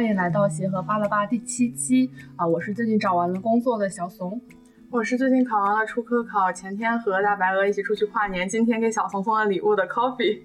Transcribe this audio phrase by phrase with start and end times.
[0.00, 2.46] 欢迎来到协和巴拉巴第七期啊！
[2.46, 4.40] 我是最近找完了工作的小怂，
[4.90, 10.38] 我是最近考完了初科考，前天和大白鹅一起出去跨年，今天给小怂送了礼物的 Coffee。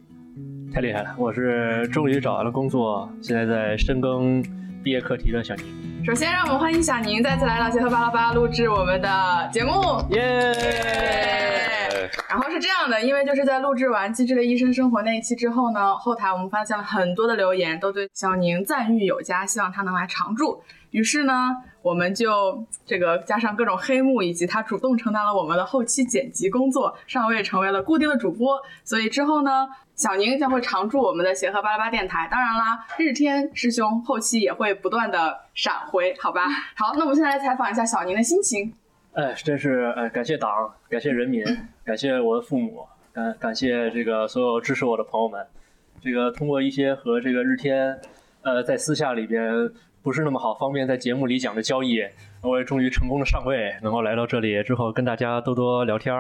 [0.73, 1.15] 太厉害了！
[1.17, 4.43] 我是终于找完了工作，现在在深耕
[4.83, 5.84] 毕业课题的小宁。
[6.05, 9.73] 首先，让我们欢迎小宁再次来到协和巴拉巴录制我们的节目，
[10.11, 12.07] 耶！
[12.29, 20.61] 然后是这样的，因为就是在录制完《机智的医生生活》那一期之后呢，后台我们发现了很多的留言，都对小宁赞誉有加，希望他能来常驻。
[20.91, 28.59] 于是呢，我们就这个加上各种黑幕，以及他主动承担了我们的后期剪辑工作，上位成为了固定的主播。
[28.83, 32.27] 所以之后呢，小宁将会常驻我们的协和巴拉巴电台。
[32.31, 36.47] 当然啦，日天师兄后期也会不断的闪回，好吧？
[36.75, 38.73] 好，那我们现在来采访一下小宁的心情。
[39.13, 40.49] 哎，真是哎，感谢党，
[40.89, 41.45] 感谢人民，
[41.83, 45.45] 感谢我的父母，感感谢这个所有支持我的朋友们。
[46.01, 48.01] 这个通过一些和这个日天，
[48.41, 49.69] 呃，在私下里边
[50.05, 51.99] 不是那么好方便在节目里讲的交易，
[52.43, 56.15] 我也终于成功的上位，能够来到这里之后跟大家多多聊天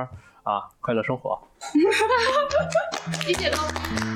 [0.45, 1.37] 啊，快乐生活。
[3.27, 3.57] 一点都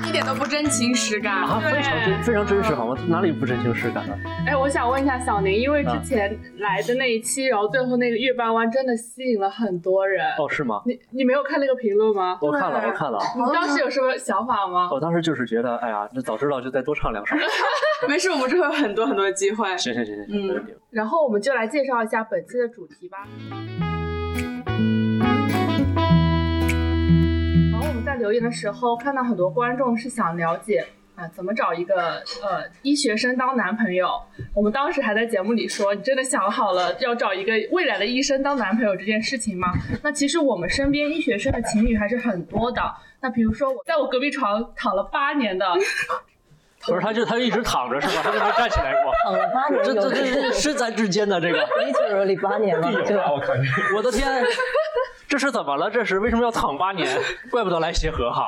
[0.08, 2.96] 一点都不真情实感啊，非常真非常真实好吗？
[3.08, 4.16] 哪里不真情实感了？
[4.46, 10.24] 哎，我想问一下小宁，因为之前来的那一期，然后最后那个月半弯真的吸引了很多人。
[10.38, 10.82] 哦，是吗？
[10.86, 12.38] 你你没有看那个评论吗？
[12.40, 13.18] 我看了，我看了。
[13.36, 14.88] 你当时有什么想法吗？
[14.92, 17.34] 我当时就是觉得，哎呀，那早知道就再多唱两首。
[18.08, 19.66] 没事，我们之后有很多很多机会。
[19.76, 20.66] 行行行行，嗯。
[20.90, 23.26] 然后我们就来介绍一下本期的主题吧。
[28.20, 34.08] 留言的时候，看到很多观众是想了解啊，怎么找一个呃医学生当男朋友。
[34.54, 39.72] 我们当时还在节目里说，你真的想好了要找一个未来的医生当男朋友这件事情吗？
[40.02, 42.80] 那其实我们身边医学生的情侣还是很多的。
[43.20, 45.66] 那比如说我在我隔壁床躺了八年的，
[46.86, 48.22] 不是他就他就一直躺着是吧？
[48.24, 49.12] 他就没站起来过。
[49.24, 51.58] 躺了八年，这这这是咱之间的这个。
[51.84, 53.52] 你这里八年了，我靠！
[53.96, 54.42] 我的天！
[55.28, 55.90] 这是怎么了？
[55.90, 57.06] 这是为什么要躺八年？
[57.50, 58.46] 怪不得来协和哈。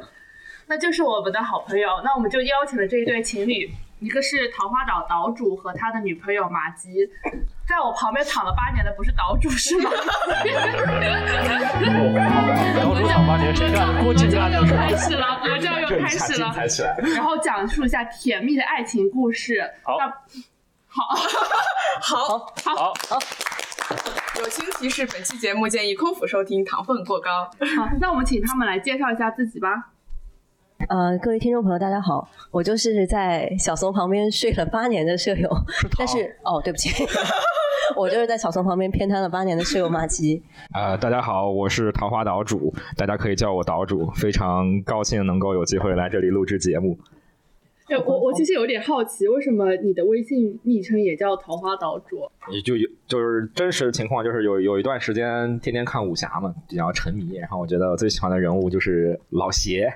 [0.66, 1.88] 那就是我们的好朋友。
[2.04, 3.70] 那我们就邀请了这一对情侣，
[4.00, 7.08] 一个是桃花岛岛主和他的女朋友马吉。
[7.66, 9.90] 在我旁边躺了八年的不是岛主是吗？
[12.80, 14.02] 岛主躺八年谁干？
[14.02, 14.58] 郭靖干的。
[14.58, 16.96] 又开始了，魔教又开始了。
[17.14, 19.62] 然后讲述一下甜蜜的爱情故事。
[19.82, 19.98] 好。
[20.86, 21.14] 好。
[22.00, 22.28] 好。
[22.38, 22.38] 好。
[22.64, 22.94] 好。
[23.08, 23.18] 好。
[24.38, 27.50] 友情提示：本期节目建议空腹收听，糖分过高。
[27.76, 29.90] 好，那我们请他们来介绍一下自己吧。
[30.86, 35.50] 呃，各位听众朋友，大家好，我就是在小松旁边睡了八年的舍友，
[35.98, 36.88] 但是哦，对不起，
[37.96, 40.40] 我就是在小松旁边偏瘫了八年的舍友马吉。
[40.72, 46.96] 呃，大家好，我是桃花岛主，大家可以叫我岛主，非常高兴能够有机会来这里录制节目。
[47.88, 52.30] 哎，我我其实有点好奇，为什么你的微信昵称也叫桃花岛主？
[52.50, 59.90] 你就有就是真实的情况，就是有有一段时间天天看武侠嘛，比较沉迷，然后我觉得我最喜欢的人物就是老邪，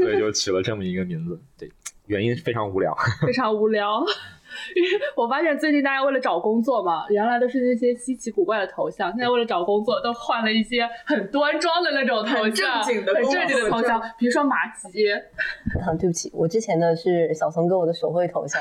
[0.00, 1.38] 所以就取了这么一个名字。
[1.58, 1.70] 对，
[2.06, 2.96] 原因非常无聊，
[3.26, 4.02] 非常无聊。
[4.74, 15.10] 因为我发现最近大家为了找工作嘛，原来都是那些稀奇古怪的头像，现在为了找工作都换了一些很端庄的那种头像，很正经的、很正经的头像，比如说马吉。
[15.80, 18.60] 啊，对不起，我之前的是小松哥我的手绘头像，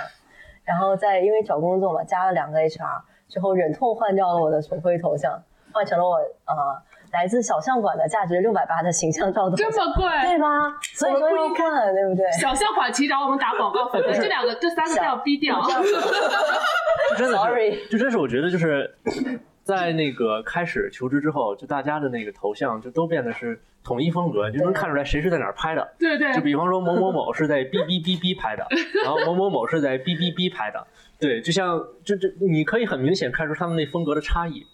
[0.64, 6.82] 然后在因为找工作嘛，加了两个 HR 之后，忍痛换掉了我的手绘头像，换成了我呃
[7.14, 10.48] 来自小象馆的价值六百八的形象照的，这么贵，对吧？
[10.94, 12.26] 所以说要换，对不对？
[12.42, 15.62] 小象馆请找我们打广告， 这两个、这三个要逼掉。
[17.16, 18.98] 真的是，就真是我觉得就是
[19.64, 25.94] 在那个开始求职之后，就大家的那个头像就都变得是统一风格，就能看出来谁是在哪儿拍的。
[26.00, 26.34] 对对。
[26.34, 28.66] 就比方说某某某是在哔哔哔哔拍的，
[29.04, 30.88] 然后某某某是在哔哔哔拍的。
[31.20, 34.66] 对，就像就就你可以很明显看出他们那风格的差异。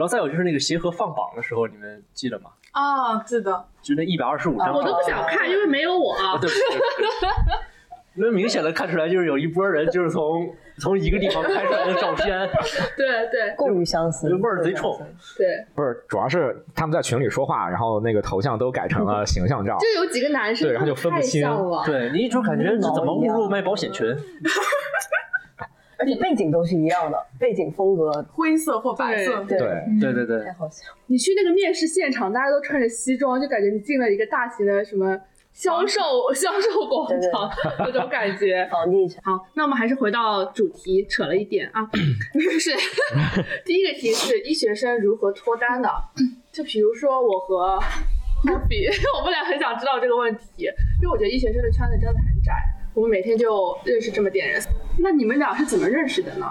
[0.00, 2.48] 然后再有就是那个协和放榜的时候，你们记得吗？
[2.72, 3.66] 啊，记得。
[3.82, 6.16] 就那一百二十五张，我都不想看，因为没有我。
[6.40, 6.48] 对。
[8.16, 12.48] 那明显的看出来，就是有一波人就是从从一个地方拍出来的照片。
[12.96, 14.98] 对对，过于相似，味儿贼冲。
[15.36, 15.46] 对。
[15.74, 19.76] 不是，主要是他们在群里说话，然后那个头像都改成了形象照。
[19.84, 21.46] 就有几个男生，对，然后就分不清。
[21.84, 24.16] 对你一种感觉，这怎么误入卖保险群？
[26.00, 29.44] 而且背景都是一样的，背景风格灰色或白色。
[29.44, 29.58] 对
[30.00, 30.86] 对对对，太好笑。
[31.06, 35.14] 你去那个面试现场，大家都穿着西装，就感觉你进了一个大型的什么
[35.52, 36.00] 销售
[36.34, 37.50] 销售广场
[37.80, 38.66] 那种感觉。
[39.22, 41.84] 好，那我们还是回到主题，扯了一点啊。
[42.34, 42.70] 就是
[43.66, 45.90] 第一个题是医学生如何脱单的。
[46.50, 47.78] 就比如说我和
[48.42, 48.88] Coffee，
[49.18, 50.64] 我们俩很想知道这个问题，
[51.02, 52.54] 因为我觉得医学生的圈子真的很窄。
[52.94, 54.60] 我们每天就认识这么点人。
[54.98, 56.46] 那你们俩是怎么认识的呢？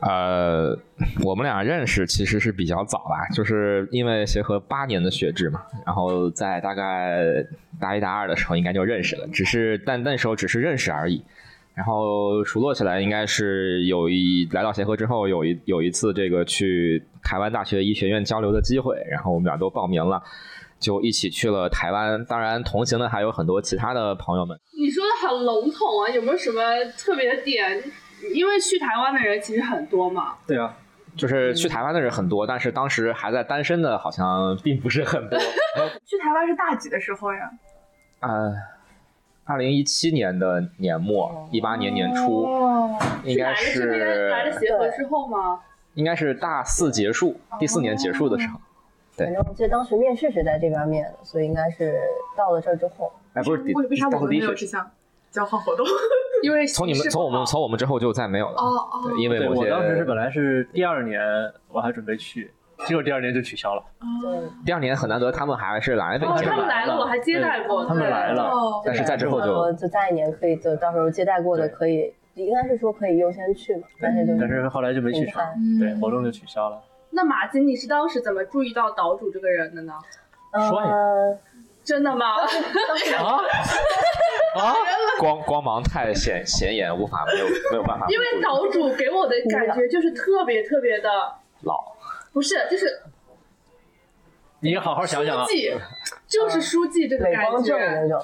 [0.00, 0.76] 呃，
[1.24, 7.44] 我们俩认识其实是比较早吧，就是因为协和八年的学制嘛，然后在大概
[7.78, 11.22] 大一大二的时候应该就认识了，只是但那时候只是认识而已。
[11.72, 20.22] 然后熟络起来，应该是有一来到协和之后，有一有一次这个去台湾大学医学院交流的机会，然后我们俩都报名了，
[20.80, 22.24] 就一起去了台湾。
[22.24, 24.58] 当然，同行的还有很多其他的朋友们。
[24.76, 26.60] 你说的很笼统啊，有没有什么
[26.98, 27.80] 特别的点？
[28.34, 30.34] 因为去台湾的人其实很多嘛。
[30.46, 30.74] 对啊，
[31.16, 35.38] 就是去台湾的人很多，但是当时还在单身的，好像并不是很多。
[36.06, 37.50] 去台湾是大几的时候呀？
[38.20, 38.52] 呃，
[39.44, 45.60] 二零一七年的年末，一八年年初，哦，应该是来的是来了协和之后吗？
[45.94, 48.60] 应该是大四结束，第四年结束的时候。
[49.24, 52.00] 对反正我记得当时面试是在这边面的，所以应该是
[52.36, 53.12] 到了这儿之后。
[53.34, 54.90] 哎，不是第为为啥我们没有这项
[55.30, 55.86] 交换活动？
[56.42, 58.54] 因为从你们从我们从我们之后就再没有了。
[58.56, 61.20] 哦哦对，因为我当时是本来是第二年
[61.68, 62.50] 我还准备去，
[62.86, 63.82] 结果第二年就取消了。
[64.00, 76.80] 哦，第二年很难得，他们还是来北哦，京的，他们来了，我还接待过，他们来了哦，但是在之后就说就再一年可以，就到时候接待过的可以，应该是说可以优先去嘛，但是但是后来就没去成，嗯对，活动就取消了。
[77.10, 79.92] 那马金，你是当时怎么注意到岛主这个人的呢？
[80.52, 81.38] 帅呃，
[81.84, 82.36] 真的吗？
[83.18, 83.40] 啊
[84.60, 84.74] 啊！
[85.18, 88.06] 光光芒太显显眼，无法没有没有办法。
[88.08, 91.08] 因为岛主给我的感觉就是特别特别的，
[91.62, 91.94] 老
[92.32, 93.00] 不是，就是
[94.62, 95.72] 你好好想想啊书，记，
[96.28, 97.74] 就是书记这个感觉。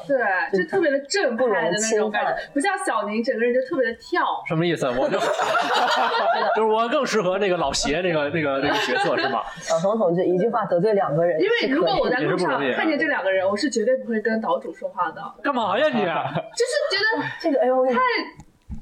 [0.07, 0.19] 对，
[0.63, 4.23] 就特别的正派的那种感觉不像小宁整个人就特别的跳。
[4.47, 4.87] 什么意思？
[4.87, 5.19] 我就
[6.55, 9.43] 就是我更适合那个老邪那个那个那个角色是吗？
[9.61, 16.01] 小松同志一句话得罪两个人，因为如果我在路上看见这两个人，我是绝对不会跟岛主说话的，干嘛呀你？
[16.55, 17.99] 就是觉得这个哎呦，太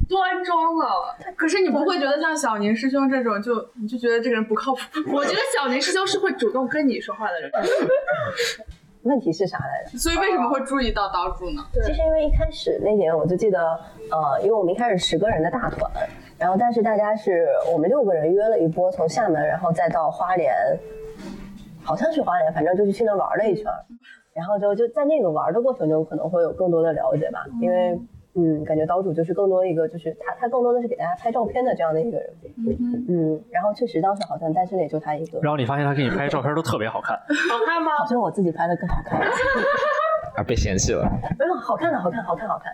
[0.08, 1.16] 端庄了。
[1.36, 4.80] 可是你不会觉得像小宁师兄这种，就你就觉得这个人不靠谱？
[5.12, 7.50] 我觉得小宁师兄是会主动跟你说话的人。
[9.02, 9.98] 问题是啥来着？
[9.98, 11.62] 所以为什么会注意到刀主呢？
[11.74, 13.60] 对其实因为一开始那年我就记得，
[14.10, 15.90] 呃，因为我们一开始十个人的大团，
[16.38, 20.54] 然后但是大家是我们六个人约了一波从厦门，然后再到花莲，
[21.82, 23.70] 好像是花莲，反正就是去那玩了一圈，
[24.32, 28.00] 然后就就在那个玩的过程中可能会有更多的了解吧，因为
[28.36, 32.36] 嗯，感觉岛主就是更多一个就是他他更多的是给大家拍照片的这样的一个人，
[33.08, 37.16] 嗯，然后确实当时好像单身的也就他一个，然后你发现他给你拍的照片都特别好看，
[37.50, 37.92] 好看吗？
[37.98, 39.20] 好像我自己拍的更好看，
[40.36, 41.08] 啊被嫌弃了
[41.38, 42.72] 没有好看的好看好看好看，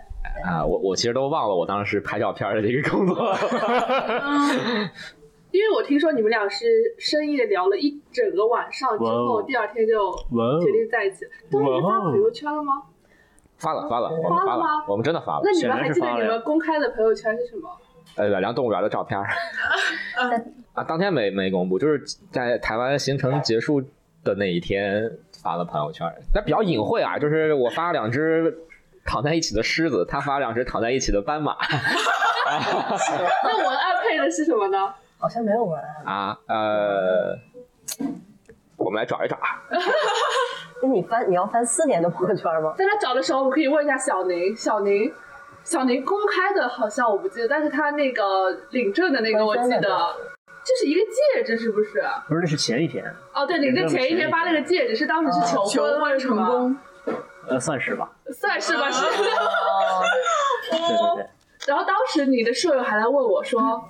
[0.51, 0.65] 啊！
[0.65, 3.15] 我我其实都忘了我当时拍照片的这个工作。
[5.51, 6.65] 因为我听说你们俩是
[6.97, 10.09] 深夜聊了一整个晚上之后，哦第二天就
[10.61, 11.25] 决定在一起。
[11.51, 12.83] 当时是发朋友圈了吗？
[13.61, 15.51] 发了发了，我们发发了吗，我们真的发了那。
[15.51, 17.69] 你们还记得然是发了你们公开的朋友圈是什么？
[18.15, 19.25] 呃，两辆动物园的照片儿
[20.73, 23.81] 啊，当天没没公布，就是在台湾行程结束
[24.23, 25.09] 的那一天
[25.41, 28.57] 发了朋友圈，但比较隐晦啊，就是我发了两只
[29.05, 31.55] 躺在一起的狮子，他发了两只躺在一起的斑马
[33.43, 34.93] 那 文案配的是什么呢？
[35.17, 36.03] 好像没有文案。
[36.05, 37.37] 啊，呃，
[38.75, 39.61] 我们来找一找啊，
[40.81, 42.73] 那你翻你要翻四年的朋友圈吗？
[42.77, 44.55] 在他找的时候，我们可以问一下小宁。
[44.55, 45.13] 小宁，
[45.63, 50.15] 小宁公开的好像我不记得，但是他那个领证的那个我记得，
[50.63, 52.03] 这是一个戒指，是不是？
[52.27, 56.77] 不是那是前一天，哦，对，领证前一天发那个戒指，是当时是求求婚成功，
[57.47, 58.11] 呃，算是吧。
[58.31, 59.05] 算是吧，是。
[59.05, 60.05] 哦，
[60.71, 61.29] 对对对，
[61.67, 63.89] 然后当时你的舍友还来问我说，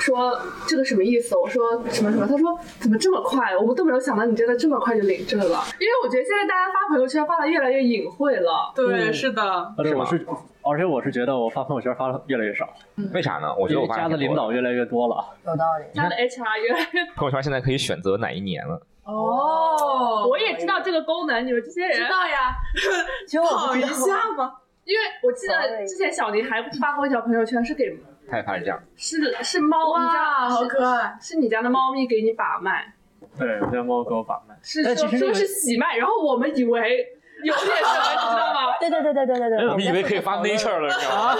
[0.00, 1.36] 说这个什么意思？
[1.36, 2.26] 我说什么什么？
[2.26, 3.56] 他说怎么这么快？
[3.56, 5.62] 我们都没有想到你真的这么快就领证了。
[5.80, 8.72] 因为我觉得现在大家发朋友圈发的越来越隐晦了。
[8.74, 9.42] 对，嗯是的，
[9.76, 10.26] 而且我是，
[10.62, 12.68] 而且我是觉得我发朋友圈发的越来越少，
[13.12, 13.54] 为啥呢？
[13.58, 15.24] 我觉得我发的领导越来越多了。
[15.46, 15.84] 有道理。
[15.94, 17.04] 他的 HR 越来越……
[17.16, 18.80] 朋友圈现在可以选择哪一年了。
[19.04, 22.56] 哦我也知道这个功能，你们这些人，知道呀，
[23.28, 24.54] 其实我跑一下吗。
[24.84, 27.86] 因为我记得之前小林还发过一条朋友圈，是给
[28.30, 31.16] 他也发成这样，是是猫，你知道哇，好可爱！
[31.20, 32.92] 是你家的猫咪给你把脉，
[33.38, 37.06] 对，我家猫给我把脉，是说说是喜脉，然后我们以为
[37.42, 38.78] 有点什么，你知道吗？
[38.80, 41.36] 对对对对对对对，我们以为可以发 Nature 了，你知道吗？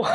[0.00, 0.10] 哇，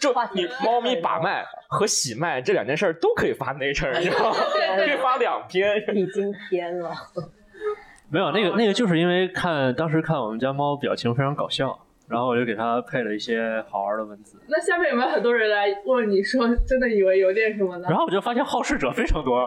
[0.00, 4.36] 就你猫咪把脉和喜脉这两件事都可以发 Nature，你知道吗？
[4.76, 5.76] 可以发两篇。
[5.94, 6.90] 已经偏了。
[8.10, 17.88] 没有那个那个，就是因为看当时看我们家猫表情非常搞笑，然后我就给他配了一些好玩的文字，那下面有没有很多人来问你说，真的以为有点什么的？
[17.88, 19.46] 然后我就发现好事者非常多，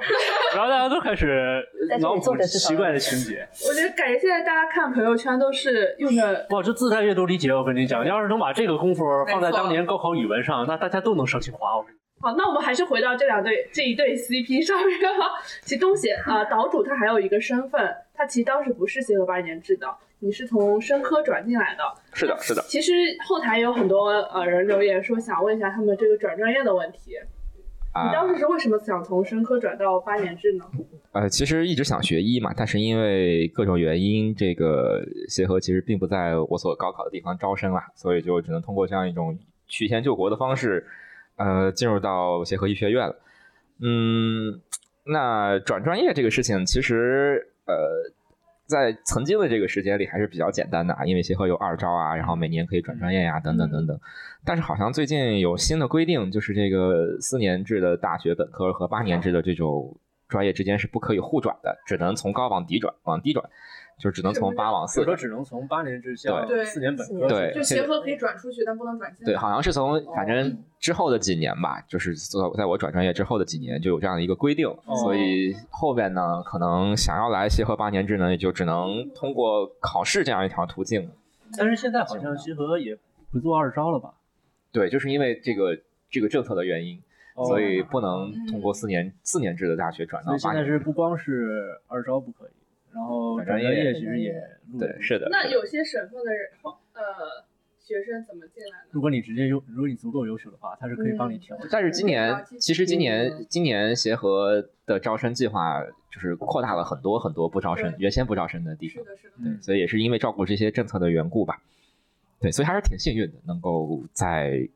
[0.56, 1.64] 然后大家都开始
[2.02, 3.48] 脑补奇怪的情节。
[3.70, 11.78] 我觉得感觉现在大家看朋友圈都是用的，哇，这自带阅读理解，我跟你讲，要是能把这个功夫放在当年高考语文上，那大家都能上清华。
[11.78, 15.28] 我跟你好，那我们还是回到这两对这一对 CP 上面吧。
[15.62, 19.88] 其实东协啊、呃岛主他还有一个身份，他其实当时不是协和八年制的，
[20.20, 21.84] 你是从生科转进来的。
[22.14, 22.62] 是的，是的。
[22.68, 22.92] 其实
[23.28, 27.16] 后台有很多呃人留言说想问一下他们这个转专业的问题。
[27.94, 30.66] 啊你当时是为什么想从生科转到八年制呢？
[31.14, 40.86] 呃，其实一直想学医嘛，但是因为各种原因，这个协和其实并不在我所高考的地方招生啦，所以就只能通过这样一种曲线救国的方式，
[41.38, 43.16] 呃，进入到协和医学院了。
[43.80, 44.60] 嗯，
[45.06, 48.12] 那转专业这个事情，其实呃，
[48.68, 54.00] 在曾经的这个时间里还是比较简单的啊，因为协和有二招啊，然后每年可以转专业呀、等等等等。
[54.44, 59.96] 但是好像最近有新的规定，就是这个四年制的大学本科和八年制的这种
[60.28, 63.48] 专业之间是不可以互转的，只能从高往低转，往低转，
[63.98, 65.06] 就只能从八往四转。
[65.06, 69.34] 比如说只能从八年制向对四年本科，对就协和可以转出去，但不能转进来。
[69.34, 81.10] 对，好像是从反正之后的几年吧，就是在在我转专业之后的几年就有这样的一个规定，哦所以后边呢，可能想要来协和八年制呢，也就只能通过考试这样一条途径。
[81.58, 82.98] 但是现在好像协和也
[83.32, 84.14] 不做二招了吧？
[84.72, 85.78] 对，就是因为这个
[86.10, 87.02] 这个政策的原因，
[87.36, 90.72] 哦所以不能通过四年四年制的大学转到所以现八年制。
[90.72, 92.52] 在是不光是二招不可以，
[92.96, 94.32] 然后转专业业其实也
[94.72, 95.20] 录对，是的。
[95.20, 96.50] 是的那有些省份的人
[96.94, 97.44] 呃
[97.78, 98.90] 学生怎么进来呢？
[98.92, 101.58] 如果你直接优，如果你足够优秀的话，他是可以帮你调。
[101.70, 109.34] 但是今年其实今嗯年今年协和的招生计划就是扩大了很多很多不招生原先不招生的地方，是的，是的。
[109.44, 111.62] 对，所以也是因为照顾这些政策的缘故吧。
[112.40, 114.68] 对，所以还是挺幸运的，能够在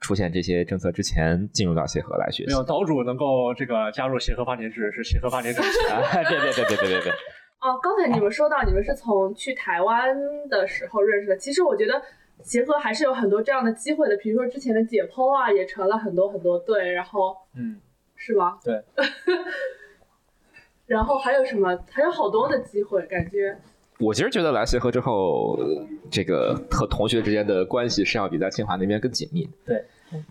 [0.00, 2.52] 出现这些政策之前进入到协和来学习没。
[2.52, 5.60] 有岛主能够这个加入协和八年制，是协和八年制。
[5.90, 7.12] 啊，别别别别别别别！
[7.60, 10.16] 哦，刚才你们说到你们是从去台湾
[10.48, 12.00] 的时候认识的，其实我觉得
[12.42, 17.78] 协和还是有很多这样的机会的，比如说之前的解剖啊，也成了很多很多对，然后嗯，
[18.16, 18.58] 是吧？
[18.64, 18.82] 对。
[20.86, 21.78] 然后还有什么？
[21.90, 23.56] 还有好多的机会，感觉
[23.98, 29.50] 我其实觉得来协和之后，呃这个和同学之间的关系是要比在清华那边更紧密的。
[29.66, 29.84] 对，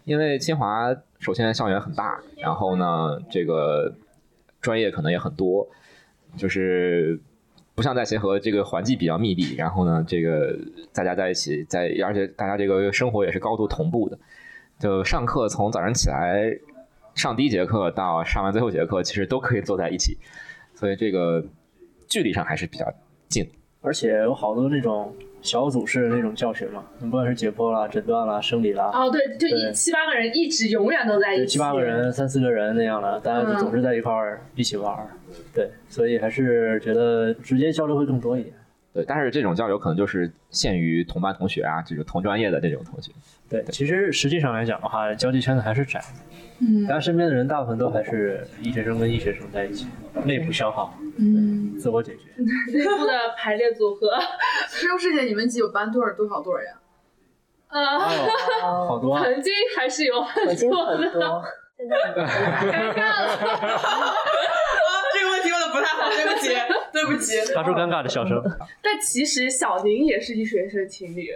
[0.03, 3.93] 因为清华首先校园很大，然后呢，这个
[4.59, 5.65] 专业可能也很多，
[6.35, 7.19] 就是
[7.75, 10.57] 不像在协和这个环境比较密闭，然后呢，这个
[10.93, 14.17] 大家在一起，在而且大家这个生活也是高度同步的，
[14.79, 16.51] 就上课从早上起来
[17.15, 20.17] 上第一节课到上完最后一节课，其实都可以坐在一起，
[20.75, 21.45] 所以这个
[22.07, 22.85] 距离上还是比较
[23.27, 23.49] 近。
[23.81, 35.09] 而且有好多那种小组式的那种教学嘛，不管是解剖啦、诊断啦、生理啦，哦，对，就一七八个人一直永远都在一起，对，七八个人、三四个人那样的，大家就总是在一块儿一起玩儿。
[35.53, 38.53] 对，所以还是觉得直接交流会更多一点。
[38.99, 43.11] 对，但是这种交流可能就是限于同班同学啊，这种同专业的这种同学。
[43.49, 46.03] 对，其实实际上来讲的话，交际圈子还是窄，
[46.59, 49.87] 嗯大家身边的人大部分都还是医学生跟医学生在一起，
[50.25, 52.23] 内部消耗，嗯，自我解决。
[52.37, 54.19] 内部的排列组合，
[54.69, 56.73] 师兄师姐，你们几有班多少多少对儿呀？
[57.69, 59.23] 呃，哎呦，好多啊！
[59.23, 61.43] 曾经还是有很多的， 很多，
[61.77, 63.27] 现在尴尬了。
[63.33, 64.13] 啊，
[65.13, 66.49] 这个问题问的不太好，对不起，
[66.91, 67.39] 对不起。
[67.53, 68.41] 发出尴尬的笑声。
[68.81, 71.29] 但其实小宁也是医学生情侣，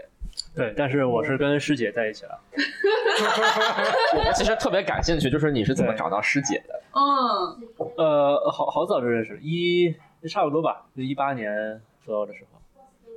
[0.56, 2.40] 对，但是我是跟师姐在一起了。
[4.16, 6.82] 我其实特别感兴趣，就是你是怎么找到师姐的？
[6.94, 7.68] 嗯，
[7.98, 9.96] 呃，好好早就认识，一
[10.30, 12.60] 差不多吧，就一八年左右的时候。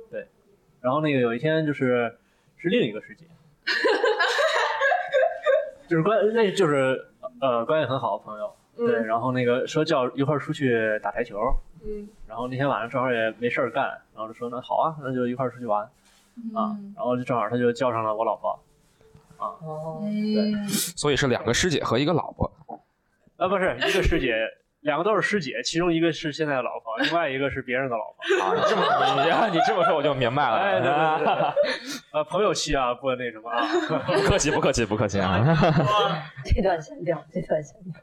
[0.09, 0.27] 对，
[0.81, 2.17] 然后那个有一天就是
[2.57, 3.25] 是另一个师姐，
[5.87, 7.07] 就是关那就是
[7.41, 8.53] 呃关系很好的朋友。
[8.75, 11.39] 对，嗯然后那个说叫一块儿出去打台球，
[11.85, 15.83] 嗯，然后那天晚上正好也没事儿干，然后就说那好啊，那就一块儿出去玩
[16.53, 18.59] 啊，然后就正好他就叫上了我老婆，
[19.37, 22.51] 哦，对，所以是两个师姐和一个老婆。
[23.37, 24.35] 啊不是一个师姐，
[24.81, 28.43] 两个都是师姐，其中一个是现在的老婆，另外一个是别人的老婆。
[28.43, 28.81] 啊，你这么
[29.51, 30.55] 你你这么说我就明白了。
[30.57, 33.63] 哎，对对对对， 呃，朋友期啊，不那什么啊。
[34.07, 35.43] 不客气不客气不客气啊。
[36.43, 38.01] 这段删掉，这段删掉。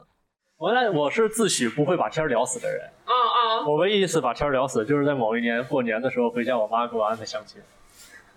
[0.57, 2.81] 我来，我是自诩不会把天儿聊死的人。
[3.03, 7.61] 啊啊，我唯一一次把天儿聊死，就是在某一年过年的时候回家，我妈给我安排相亲。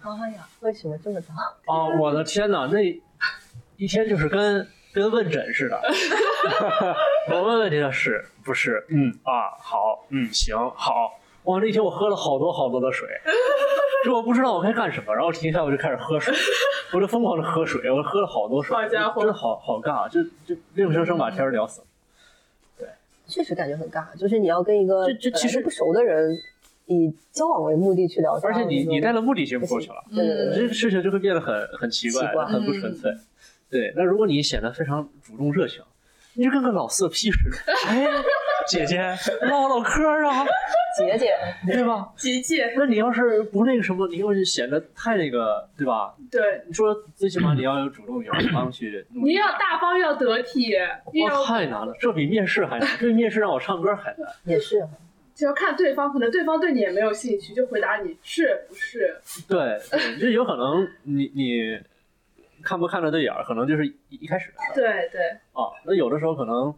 [0.02, 1.32] 哎呀，为什么这么早？
[1.72, 2.80] 啊，我的天哪，那
[3.76, 5.80] 一天就是跟跟问诊似的。
[7.30, 8.84] 我问问题他是不是？
[8.88, 11.20] 嗯啊，好，嗯行好。
[11.44, 13.08] 哇，那天我喝了好多好多的水，
[14.04, 16.34] 就我不知道我该干什么，然后停下来我就开始喝水，
[16.92, 21.86] 我就疯狂的喝水，我喝了好多水，好家伙真的好好尬，就就硬生生把天儿聊死了。
[23.28, 26.36] 确实感觉很尬，就是你要跟一个这这其实不熟的人
[26.86, 33.12] 以交往为目的去聊天，而且你你带了目的性过去了，对对对这个事情就会变得很很奇怪，奇怪很不纯粹。
[33.70, 35.82] 对，那如果你显得非常主动热情，
[36.32, 37.56] 你就跟个老色批似的，
[37.86, 38.06] 哎，
[38.68, 39.00] 姐姐
[39.48, 40.44] 唠唠嗑啊，
[40.98, 41.32] 姐姐，
[41.66, 42.12] 对吧？
[42.16, 46.14] 姐姐，那你要是不那个什么，你要是显得太那个，对吧？
[46.30, 50.74] 对，你说最起码你要有主动有一方去你要大方，要得体，
[51.24, 54.28] 哇，太难了，这比面试还难，这比面试让我唱歌还难。
[54.44, 54.86] 也是，
[55.34, 59.20] 就要看对方，可能对方对你也没有兴趣，就回答你是不是？
[59.48, 61.78] 对，对这有可能你你
[62.62, 65.20] 看不看得对眼儿，可能就是一一开始的事儿对对，
[65.52, 65.70] 啊。
[65.84, 66.74] 那有的时候可能，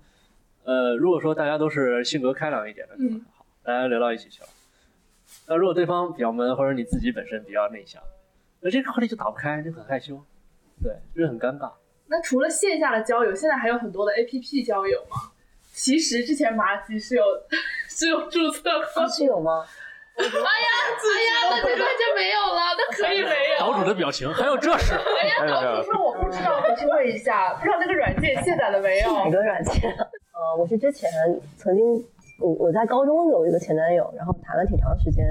[0.64, 4.49] 呃，如果说大家都是性格开朗一点的，嗯，好，大家聊到一起去了。
[5.47, 8.02] 那如果对方比较闷，或者你自己本身比较内向，
[8.61, 10.21] 那这个话题就打不开，就很害羞，
[10.83, 11.73] 对，就是很尴尬。
[12.09, 15.31] 那除了线下的交友，现在还有很多的 A P P 交友吗？
[15.73, 17.25] 其实之前麻吉是有
[17.88, 18.62] 是有注册
[18.95, 19.64] 过，啊是有吗？
[20.17, 20.31] 哎呀，
[21.50, 23.61] 那这个就没有了，那可以没有。
[23.61, 24.95] 岛主的表情，还有这事？
[24.95, 29.14] 哎呀，岛主说我不知道，我去问一下，不知道那个软件卸载了没有？
[29.14, 29.97] 哪个软件？
[30.32, 31.10] 呃，我是之前
[31.56, 32.04] 曾经，
[32.40, 35.26] 我我在高中有一个前男友，然后谈了挺长时间，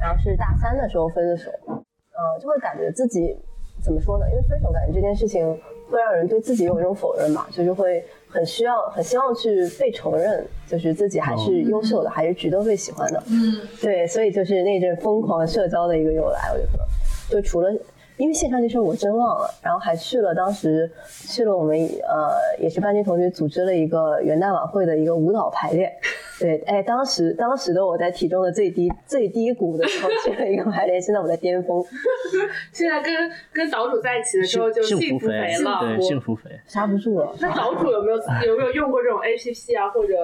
[0.00, 3.36] 然后是大三的时候分的手，呃，就会感觉自己
[3.82, 4.26] 怎么说呢？
[4.30, 5.44] 因为分手感觉这件事情
[5.90, 13.22] 会让人对自己有一种否认嘛，就是会很需要、很希望去被承认，就是自己还是优秀的，还是值得被喜欢的。
[13.26, 16.86] 嗯，对，所以就是那阵疯狂社交的一个由来，我觉得，
[17.28, 17.70] 就除了
[18.16, 22.30] 因为线上这事儿我真忘了，然后还去了当时去了我们呃
[22.60, 25.92] 也是班级同学组织了一个元旦晚会的一个舞蹈排练，
[26.38, 31.84] 对，哎，当时当时的我在体重的最低最低谷的时候去了一个排练， 现在我在巅峰，
[32.72, 33.12] 现在跟
[33.52, 35.80] 跟岛主在一起的时候就幸幸福肥肥了。
[35.80, 36.50] 对，幸福肥。
[36.68, 37.34] 刹不住了。
[37.40, 40.14] 那岛主有没有 有没有用过这种 A P P 啊，或者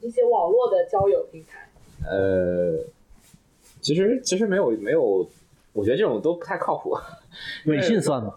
[0.00, 1.68] 一些网络的交友平台？
[2.08, 2.78] 呃，
[3.80, 5.26] 其实其实没有没有，
[5.72, 6.96] 我觉得这种都不太靠谱。
[7.66, 8.34] 微信算吗？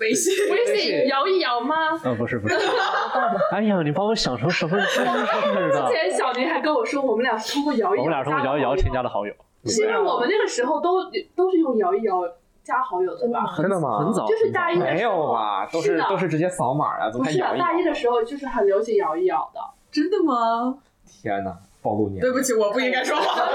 [0.00, 1.74] 微信，微信摇一摇吗？
[2.04, 2.54] 啊，不是不是。
[3.50, 5.92] 哎呀，你把我想成什么真是之？
[5.92, 9.32] 前小宁还跟我说，我们俩是通过摇一摇，我们俩通过摇一摇添加的好友，
[9.64, 12.22] 是因为我们那个时候都都是用摇一摇
[12.62, 13.44] 加好友的吧？
[13.56, 13.98] 真的吗？
[13.98, 15.66] 很早，就是大一的没时候有吧？
[15.66, 17.64] 都是是都是直接扫码啊，怎不是么还摇一摇？
[17.64, 19.60] 大一的时候就是很流行摇一摇的。
[19.90, 20.78] 真的吗？
[21.04, 23.42] 天哪，暴露年龄对不起，我不应该说话。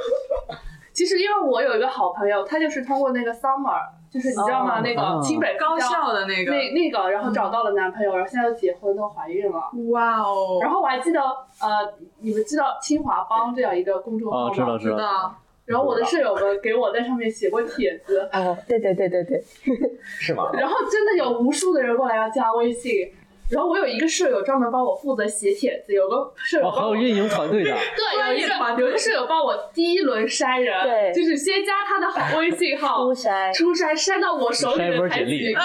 [0.94, 4.78] 其实因为我有一个好朋友，他就是通过那个 Summer，就是你知道吗？
[4.78, 9.70] 哦那哦个清北高校的那个，那那个，然后找到了男朋友，然后现在又结婚，都怀孕了。
[9.90, 14.50] 哇哦，然后我还记得，呃，你们知道清华帮这样一个公众号吗？
[14.50, 14.96] 哦，知道知道。
[14.96, 15.34] 知道，
[15.66, 19.40] 然后我的舍友们给我在上面写过帖子，哦，对对对对对，
[20.02, 20.50] 是吗？
[20.54, 23.12] 然后真的有无数的人过来要加微信。
[23.50, 35.60] 然后我有一个舍友专门帮我负责写帖子，有个舍友哦，还帮我有运营团队的，对，有一个有一个舍友帮我第一轮筛人，对就是先加他的好微信号，初筛初筛筛到我手里筛一波的才简历几个。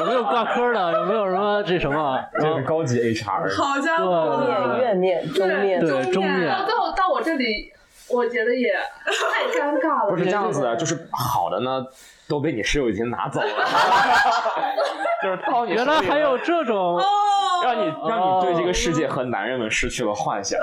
[0.00, 0.92] 有没有挂科的？
[0.92, 2.18] 有没有什么这什么？
[2.40, 3.54] 这是高级 HR。
[3.54, 7.72] 好家对伙，面、院面、中面，对中面面到最后到我这里，
[8.08, 10.10] 我觉得也太尴尬了。
[10.14, 11.84] 不是这样子的，就是好的呢，
[12.28, 13.46] 都被你室友已经拿走了，
[15.22, 17.00] 就是到你原来还有这种，
[17.62, 20.58] 让你让你对这个世界和男人们失去了幻想。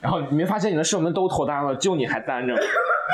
[0.00, 2.60] 然后你没发现你的室友们都脱单了，就你还单着吗？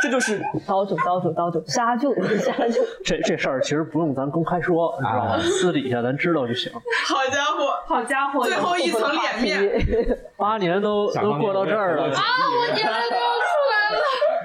[0.00, 5.38] 这就是刀主刀主刀主，杀就杀就，这这事儿其实不用咱公开说，你知道吗？
[5.38, 6.72] 私底下咱知道就行。
[6.72, 14.02] 好家伙，好家伙，最后一层脸面，八年都都过到这儿了，眼泪都要出来了，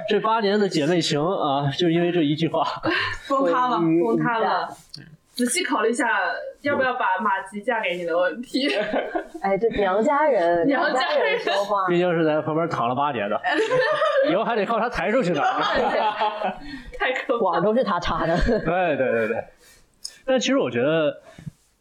[0.09, 2.65] 这八年的姐妹情啊，就因为这一句话，
[3.29, 3.77] 崩塌了。
[3.77, 4.67] 崩塌了。
[5.37, 6.09] 仔细考虑一下，
[6.61, 8.67] 要不要把马吉嫁给你的问题。
[9.39, 13.39] 哎，这娘家人，娘家人人说话，毕竟是在旁边躺了八年的，
[14.31, 15.41] 以后还得靠他抬出去呢。
[16.97, 17.39] 太可怕了。
[17.39, 18.35] 网都是他插的。
[18.65, 19.43] 对对对对。
[20.25, 21.21] 但其实我觉得，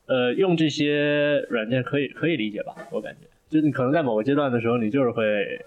[0.07, 2.75] 呃，用这些软件可以可以理解吧？
[2.91, 5.65] 我感觉，就你可能在某个阶段的时候，你就是会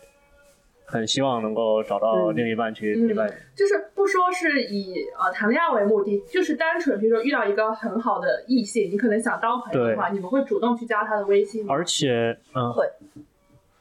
[0.92, 3.34] 很希望能够找到另一半去陪伴你。
[3.56, 11.74] 就是不说是以呃谈恋爱为目的，就是单纯比如说遇到一个很好的异性，你可能想当朋友的话，你们会主动去加他的微信吗？
[11.74, 12.86] 而且，嗯，会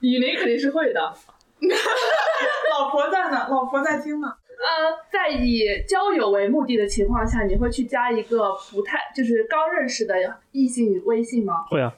[0.00, 1.00] 雨林肯定是会的。
[2.78, 4.28] 老婆在呢，老婆在听呢。
[4.58, 10.14] 呃，在以交友为目的的情况下，你会去加一个不太就是刚认识的
[10.52, 11.64] 异性微信吗？
[11.70, 11.94] 会啊，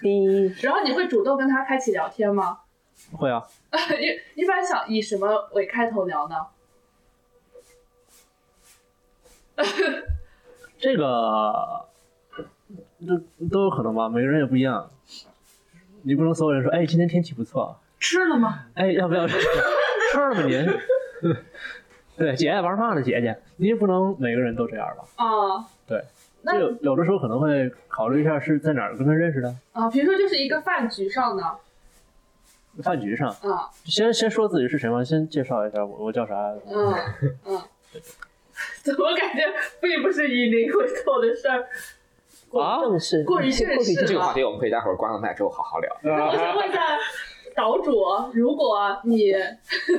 [0.62, 2.58] 然后你会主动跟他开启聊天吗？
[3.12, 3.42] 会啊。
[4.00, 6.36] 一一般想以什么为开头聊呢？
[10.78, 11.86] 这个
[13.06, 14.90] 这都有可能吧，每个人也不一样。
[16.02, 18.66] 你不能所有人说，哎，今天天气不错，吃了吗？
[18.74, 19.36] 哎，要不要吃
[20.18, 20.66] 了吗您？
[22.16, 23.02] 对，姐姐玩嘛呢？
[23.02, 25.04] 姐姐，你也不能每个人都这样吧？
[25.22, 26.02] 啊，对，
[26.42, 31.42] 那有有的时候可能会考虑一下是在哪儿跟他认识的，啊，比如说就是一个饭局上的
[32.82, 33.28] 饭局上。
[33.28, 35.02] 啊，先先说自己是谁吗？
[35.04, 36.34] 先介绍一下我，我叫啥？
[36.66, 36.94] 嗯
[37.46, 37.60] 嗯，
[38.82, 39.42] 怎么感觉
[39.80, 41.66] 并不是以邻为做的事儿？
[42.52, 45.96] 啊正式过于正式这个话题我们可以待会儿关了麦之后好好聊。
[46.02, 46.80] 那我想问一下
[47.54, 47.92] 岛主，
[48.32, 49.32] 如果你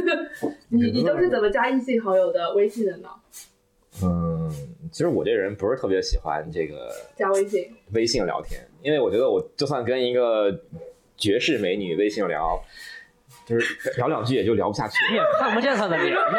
[0.68, 3.10] 你你都是怎么加异性好友的微信的呢？
[4.04, 4.50] 嗯，
[4.92, 10.52] 其实我这人不是特别喜欢这个加微信微信聊天，因为我觉得我就算跟一个
[11.22, 12.60] 绝世美女微信聊，
[13.46, 16.38] 就是聊两句也就聊不下去， 你也看不见她的脸呢。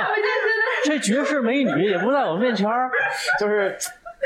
[0.84, 2.90] 这绝世美女也不在我面前儿，
[3.38, 3.78] 就是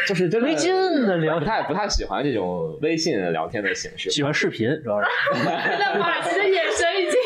[0.09, 0.75] 就是真的没劲
[1.07, 4.09] 的聊不太不太喜欢这种微信聊天的形式。
[4.11, 5.09] 喜欢视频，主要是
[5.45, 7.21] 那马奇的眼神已经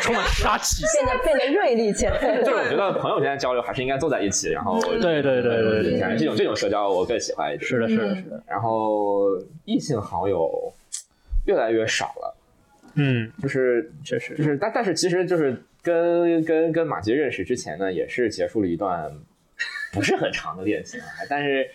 [0.00, 0.82] 充满杀气。
[0.94, 2.18] 变得变得锐利起来。
[2.42, 7.68] 就是我觉得朋友之间交流还是应该坐在一起，然后对对对对对感觉这种这种社交我更喜欢一点。
[7.68, 8.42] 是的，是的，是的。
[8.46, 10.72] 然后异性好友
[11.44, 12.34] 越来越少了，
[12.94, 19.10] 嗯，就是确实就是但但是其实就是跟跟跟马杰认识之前呢，也是结束了一段
[19.92, 21.68] 不是很长的恋情啊，但是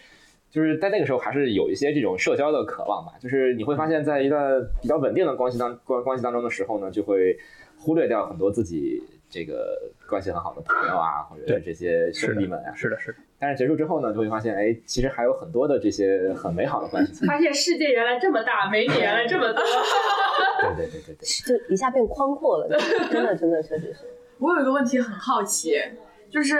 [0.49, 7.37] 就是在那个时候还是有一些这种社交的渴望吧，就是你会发现在一段比较稳定的关系当关关系当中的时候呢，就会
[7.77, 9.77] 忽略掉很多自己这个
[10.07, 13.17] 关系很好的朋友啊，或者这些兄弟们啊，是的，是的。
[13.39, 17.25] 但是结束之后呢，就会发现，哎，其实还有很多的这些很美好的关系。
[17.25, 19.63] 发现世界原来这么大，美女原来这么多。
[20.61, 21.25] 对对对对对。
[21.57, 22.67] 就一下变宽阔了，
[23.09, 23.99] 真的真的确实是。
[24.39, 25.81] 我有一个问题很好奇，
[26.29, 26.57] 就是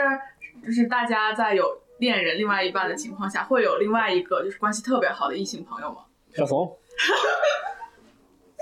[0.64, 5.98] 就是大家在有恋人另外一半的情况下，会有另外一个就是关系特别好的异性朋友吗？
[6.34, 6.78] 小怂，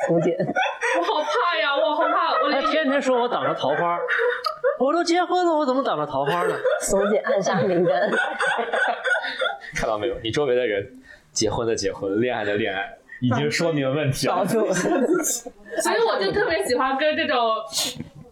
[0.07, 0.37] 松姐，
[0.99, 3.99] 我好怕呀，我好怕，我天天说我挡着桃花，
[4.79, 6.55] 我都结婚了，我怎么挡着桃花呢？
[6.81, 8.11] 松姐暗杀名单，
[9.75, 10.19] 看到没有？
[10.21, 11.01] 你周围的人，
[11.33, 14.45] 结婚的结婚，恋爱的恋爱，已经说明问题了。
[14.47, 14.73] 住。
[14.73, 17.37] 所以我就特别喜欢跟这种，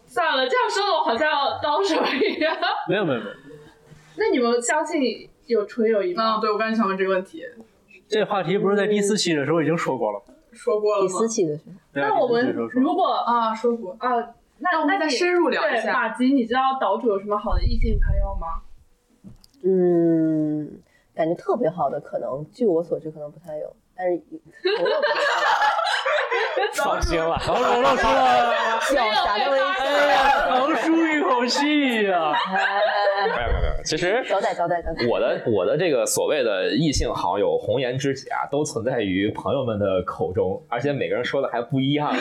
[0.06, 2.56] 算了，这样说的我好像要高手一样。
[2.88, 3.32] 没有没有没有，
[4.16, 6.36] 那你们相信有纯友谊吗？
[6.36, 7.44] 嗯，对，我刚才想问这个问题，
[8.08, 10.34] 这话题不是在第四期的时候已经说过了吗？
[10.52, 11.08] 说过了吗？
[11.08, 13.96] 第四期的时候，那我们如果啊，说过。
[14.00, 14.08] 啊，
[14.58, 15.92] 那那我们再深入聊一，下。
[15.92, 18.62] 马吉，你知道岛主有什么好的异性朋友吗？
[19.64, 20.80] 嗯，
[21.14, 24.16] 感觉特别好的可能，据我所知可能不太有，但是
[24.78, 24.96] 朋友
[26.74, 32.80] 放心了，然后我露出了狡黠的微哎呀笑，长舒一口气呀、哎
[33.26, 33.82] 没有没有没有。
[33.84, 35.06] 其实交代交代交代。
[35.08, 42.12] 我的我的这个所谓的异性好友、红颜知己啊，都存在于朋友们的口中，而且每个人说的还不一样。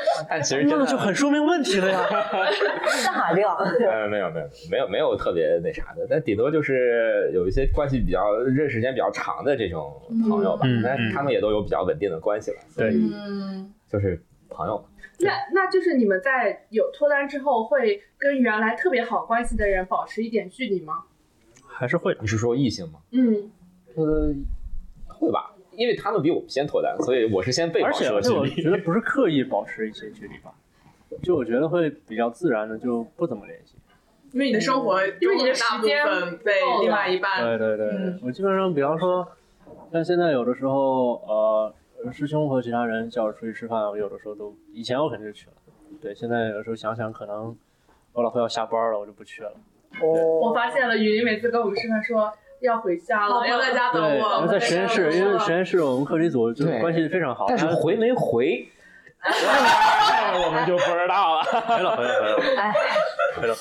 [0.28, 2.00] 但其实真的那就很说明问题了呀。
[3.04, 14.84] 炸掉，呃，没有没有没有没有特别那啥的，但顶多就是有一些关系比较认识时间比较长的这种朋友吧，那、嗯嗯他们也都有比较稳定的关系了，所对以嗯，就是朋友。
[15.18, 21.04] 那那就是你们在有脱单之后，会跟原来特别好关系的人保持一点距离吗？
[21.66, 22.20] 还是会的。
[22.20, 23.00] 你是说异性吗？
[23.12, 23.50] 嗯，
[23.94, 24.34] 呃，
[25.08, 28.66] 会吧，因为他们比我们先脱单，所以我是先被保而且而且持了距离。
[28.66, 30.52] 我觉得不是刻意保持一些距离吧，
[31.22, 33.74] 就我觉得会比较自然的就不怎么联系。
[34.32, 39.26] 因为你的生活因为你的大部时间分被另外一半对对对，嗯我基本上比方说，
[39.92, 41.74] 像现在有的时候，呃，
[42.12, 45.52] 师兄和其他人叫我出去吃饭，我有的时候都以前我肯定就去了，
[46.02, 47.56] 对，现在有的时候想想，可能
[48.12, 49.52] 我老婆要下班了，我就不去了。
[50.02, 58.68] 我哦，发现了，雨林每次跟我们吃饭说要回家了，要在家等对，我，然后在实验室，因为实验室我们课题组就关系非常好，但是他回没回，
[59.26, 61.42] 我们就不知道了。
[61.66, 62.60] 回了回了回了。
[62.60, 62.72] 哎，
[63.40, 63.54] 回了，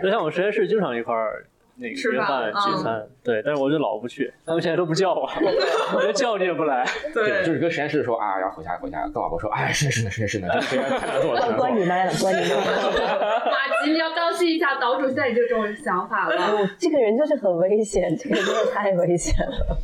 [0.00, 1.46] 就像我们实验室经常一块儿
[1.80, 5.22] 那个吃饭约饭嗯聚餐，对，但是我就老不去，他们现在都不叫我，
[5.94, 6.84] 我就叫你也不来。
[7.14, 11.56] 对，就是跟实验室说啊要回家回家，跟老婆说哎是是的是的是的，这实验太难做了，太难做了。
[11.56, 13.42] 关你麦了，关你麦了。
[13.46, 16.34] 马吉，你要当心一下岛主现在已经有这种想法了。
[16.36, 19.78] 哦，这个人就是很危险，这个人真的太危险了，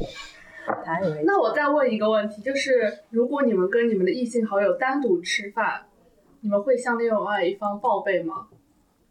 [0.84, 1.22] 太危险了。
[1.24, 5.82] 那我再问一个问题，就是如果你们跟你们的异性好友单独吃饭，
[6.40, 8.48] 你们会向另外一方报备吗？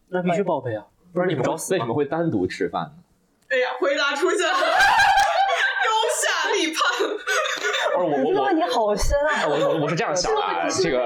[0.10, 1.94] 那必须报备啊，不是你们找死为什么？
[1.94, 2.92] 会单独吃饭呢？
[3.50, 6.82] 哎呀，回答出现了， 高下立判。
[7.96, 9.46] 不是我我我这个问题好深啊！
[9.48, 11.00] 我我我是这样想的啊，这这个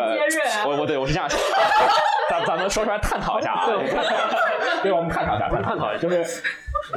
[0.66, 1.46] 我我对我是这样想的，
[2.30, 3.66] 咱咱们说出来探讨一下啊，
[4.82, 6.42] 对，我们探讨 一下，我们探讨一下就是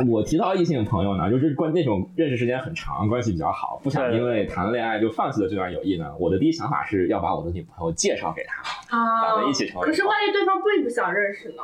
[0.08, 6.14] 我提到异性朋友呢，就是关那种认识时间很长、关系比较好，不想对因为谈了恋爱就放弃了这段友谊呢。
[6.20, 9.86] 我的第一想法是要把我的女朋友介绍给他，咱啊们一起成为。
[9.88, 11.62] 可是万一对方并不想认识呢？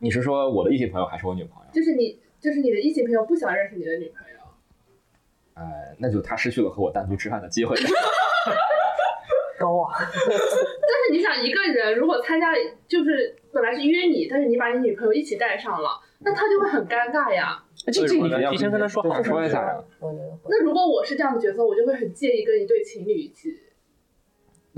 [0.00, 1.70] 你是说我的异性朋友还是我女朋友？
[1.72, 4.38] 就是你，就是你的异性朋友不想认识你的女朋友。
[5.54, 7.76] 呃，那就他失去了和我单独吃饭的机会。
[9.58, 9.90] 高啊！
[9.98, 12.54] 但是你想，一个人如果参加，
[12.86, 17.60] 就是本来是约你，但是你把你女朋友一起带上了，那他就会很尴尬呀。
[17.92, 19.82] 这这你要提前跟他说好说一下呀。
[20.48, 23.50] 那如果我是这样的角色，我就会很介意跟一对情侣一起。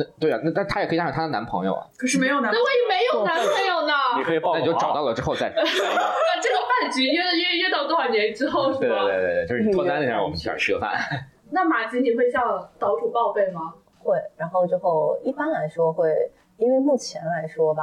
[0.01, 1.87] 那对啊，那那她也可以带上她的男朋友啊。
[1.99, 3.93] 可是没有男那万一没有男朋友呢？
[4.19, 5.53] 你可以报那你就找到了之后再。
[5.55, 5.63] 那
[6.43, 9.05] 这个饭局约约约到多少年之后是对对吗？
[9.05, 10.99] 对对，就是你脱单那天我们一起吃个饭。
[11.53, 13.75] 那马吉你会向岛主报备吗？
[14.03, 16.09] 会，然后之后一般来说会，
[16.57, 17.83] 因为目前来说吧，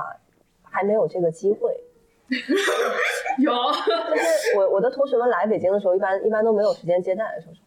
[0.64, 1.72] 还没有这个机会。
[3.40, 7.60] 有，就是我我的同学们来北京的时候，一般一般都没有时间接待，说实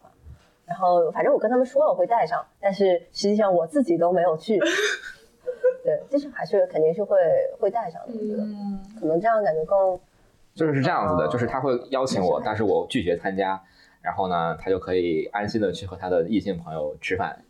[0.71, 4.57] 然后反正我跟他们说了我会带上，但是实际上我自己都没有去。
[5.83, 7.17] 对，就是还是肯定是会
[7.59, 9.99] 会带上的，我觉得嗯，可能这样感觉更
[10.53, 13.61] 就是是这样子的，哦就是他会邀请我，但是我拒绝参加，
[14.01, 17.43] 然后呢，他就可以安心的去和他的异性朋友吃饭，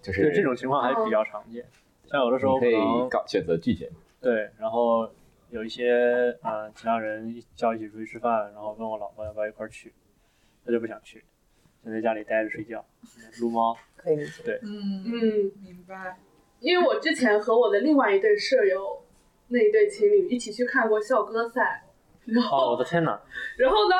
[0.00, 1.64] 就是对这种情况还比较常见。
[2.06, 3.90] 像有的时候你可以能搞选择拒绝。
[4.20, 5.08] 对，然后
[5.50, 9.92] 有一些呃其他人叫一起出去吃饭，然后问我老婆要不要一块儿去，
[10.64, 11.24] 他就不想去，
[11.84, 12.84] 就在家里待着睡觉，
[13.40, 13.76] 撸猫。
[13.96, 14.42] 可以理解。
[14.44, 16.16] 对嗯，嗯，明白。
[16.60, 19.02] 因为我之前和我的另外一对舍友，
[19.48, 21.84] 那一对情侣一起去看过校歌赛，
[22.26, 23.20] 然哦，后我的天哪！
[23.58, 23.96] 然后呢，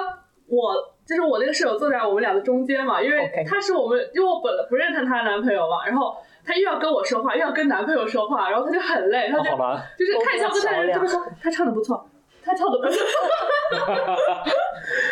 [0.47, 9.81] 我就是我那个舍友坐在我们俩的中间嘛，因为她是我们，因为我本来不认识她的男朋友嘛，然后她又要跟我说话，又要跟男朋友说话，然后她就很累，她就、哦。
[9.99, 12.07] 就是看校歌赛的人就会说她唱的不错，
[12.42, 13.03] 她唱的不错，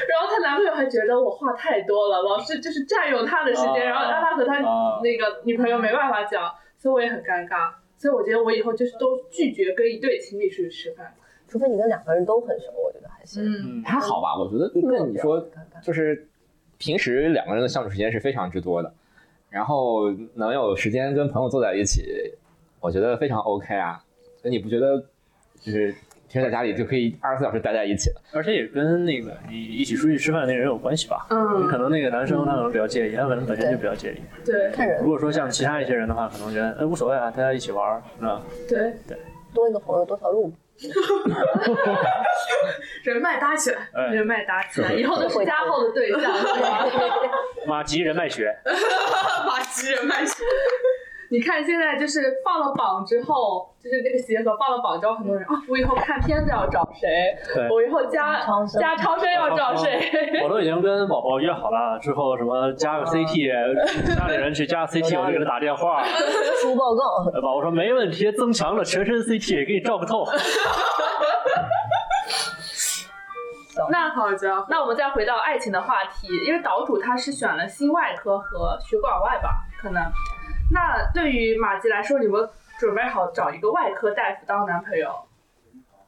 [0.08, 7.72] 然后她男朋友还觉得我话太多了，老是就是占用她的时间，啊然后让她和她啊那个女朋友没办法讲，所以我也很尴尬。
[7.96, 11.14] 所以我觉得我以后就是都拒绝跟一对情侣出去吃饭。
[11.48, 13.44] 除非你跟两个人都很熟，我觉得还行。
[13.44, 15.46] 嗯，嗯，还好吧，我觉得那你说
[15.82, 16.26] 就是
[16.78, 18.92] 平时两个人的相处时间是非常之多的，
[19.50, 22.02] 然后能有时间跟朋友坐在一起，
[22.80, 24.02] 我觉得非常 OK 啊。
[24.40, 25.04] 所以你不觉得
[25.60, 25.94] 就是
[26.32, 28.22] 平时在家里就可以二十四小时待在一起了？
[28.32, 31.26] 而且也跟那个你一起出去吃饭那人有关系吧？
[31.28, 34.22] 嗯可能那个男生他可能比较介意，他可能本身就比较介意。
[34.44, 38.40] 对看人如果说像其他一些人的话，可能觉得哎无所谓啊，大家一起玩儿，是吧？
[38.66, 39.18] 对对，
[39.54, 40.54] 多一个朋友多条路嘛。
[43.04, 43.78] 人脉搭起来。
[43.92, 46.32] 哎，人脉搭起来，以后都是加号的对象？
[47.68, 48.56] 马吉人脉学，
[49.46, 50.42] 马吉人脉学。
[51.32, 57.08] 你看现在就是放了榜之后，就是那个协和放了榜之后，很多人啊，我以后看片子要找谁？
[57.54, 59.98] 对我以后加超生加超声要找谁？
[60.44, 66.02] 我都已经跟宝宝约好了，之后什么加个 CT，家里人去加 CT，我就给他打电话。
[66.60, 70.26] 出报告，呃宝宝说没问题，增强了全身 CT，给你照个透。
[73.90, 80.02] 那好家伙，那我们再回到爱情的话题，因为岛主他是选了心外科和血管外吧，可能。
[80.72, 85.12] 那对于马吉来说，你们准备好找一个外科大夫当男朋友？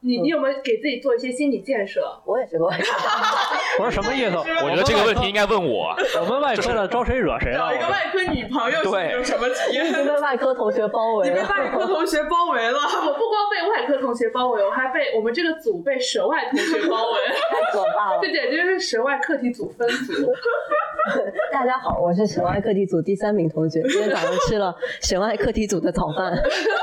[0.07, 2.03] 你你有没有给自己做一些心理建设？
[2.27, 2.85] 我也是个外科。
[3.81, 4.37] 我说什么意思？
[4.37, 5.97] 我觉得这个问题应该问我。
[6.21, 7.59] 我们外科的招谁惹谁了？
[7.59, 9.87] 找一个外科女朋友对是有什么体已验？
[9.95, 11.49] 经被外科同学包围你被了。
[11.49, 12.79] 外科同学包围了。
[12.79, 17.19] 我不光被外科同学包围，我还被我们这个组被舌外同学包围，
[17.51, 18.31] 太可怕了这！
[18.31, 20.13] 简直是舌外课题组分组。
[21.51, 26.31] 大家好，我是省外课题组第三名同学，今天早上吃了省外课题组的早饭，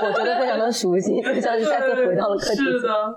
[0.04, 2.64] 我觉得非常的熟悉，就像是再次回到了课题组。
[2.64, 3.11] 是的，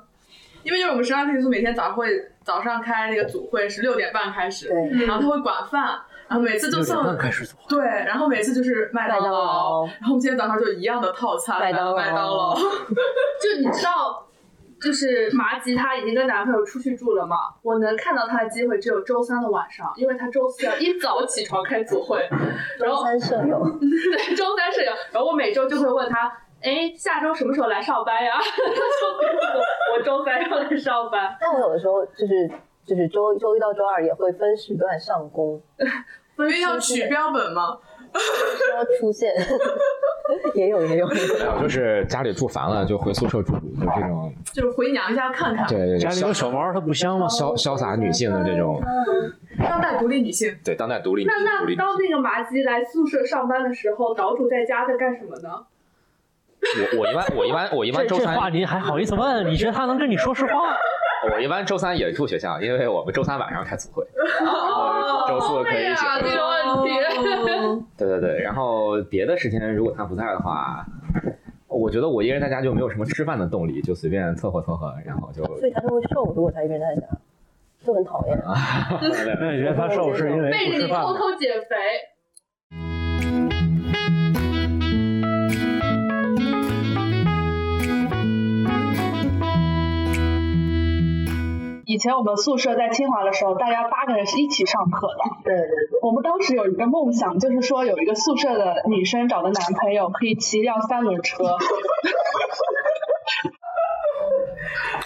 [0.64, 2.08] 因为就是我们实验课题组每天早上会
[2.42, 7.58] 早上开那个组会是六点半开始，对，然后他会管饭，然后每次就六点送半开始做。
[7.68, 14.26] 对，然后每次就是麦当劳然后我们今天早上就一样的套餐，麦当劳麦当劳，就你知道，
[14.80, 22.26] 就是麻吉她已经跟男朋友出去住了嘛，我能看到她的机会只有周三的晚上，因为她周四要一早起床开组会，
[22.78, 26.32] 然周后三舍友， 对周三舍友，然后我每周就会问她。
[26.64, 28.32] 哎，下周什么时候来上班呀？
[28.38, 29.32] 她说不用
[29.94, 31.36] 我周三要来上班。
[31.40, 32.50] 但我有的时候就是
[32.84, 35.60] 就是周周一到周二也会分时段上工，
[36.38, 37.78] 因为要取标本嘛。
[38.16, 39.32] 需要出现，
[40.54, 41.06] 也有也有。
[41.08, 41.16] 还
[41.56, 47.26] 有就是家里住烦了就回宿舍住，就这种就是回娘家看看，对对对家里有小猫，它不香吗？
[47.26, 48.80] 潇潇洒女性的这种
[49.58, 50.56] 当代独立女性。
[50.64, 52.04] 对当代独立女那性独立当性。
[52.08, 55.66] 那个麻吉来宿舍上班的时候，岛主在家在干什么呢？
[56.92, 59.46] 我我一般我一般我一般周三这话您还好意思问？
[59.46, 60.76] 你觉得他能跟你说实话？
[61.32, 64.04] 我一般周三也住学校，因为我们周三晚上开组会，
[65.26, 66.22] 周四可以一起问
[66.84, 67.84] 题。
[67.96, 70.84] 对对对，然后别的时间如果他不在的话，
[71.66, 75.42] 我觉得我一个人在家就没有什么吃饭的动力，就随便凑合凑合，然后就。
[75.58, 76.24] 所以他就会瘦。
[76.36, 77.06] 如果他一个人在家，
[77.86, 78.38] 就很讨厌。
[79.40, 80.92] 那你觉得他瘦是因为背着你？
[80.92, 81.76] 偷偷减肥。
[91.94, 95.14] 以前我们宿舍在清华的时候，大家八个人是一起上课的。
[95.44, 101.44] 对对对，我们当时有一个梦想，就是说有一个宿舍的女生找的男朋友可以骑一辆三轮车。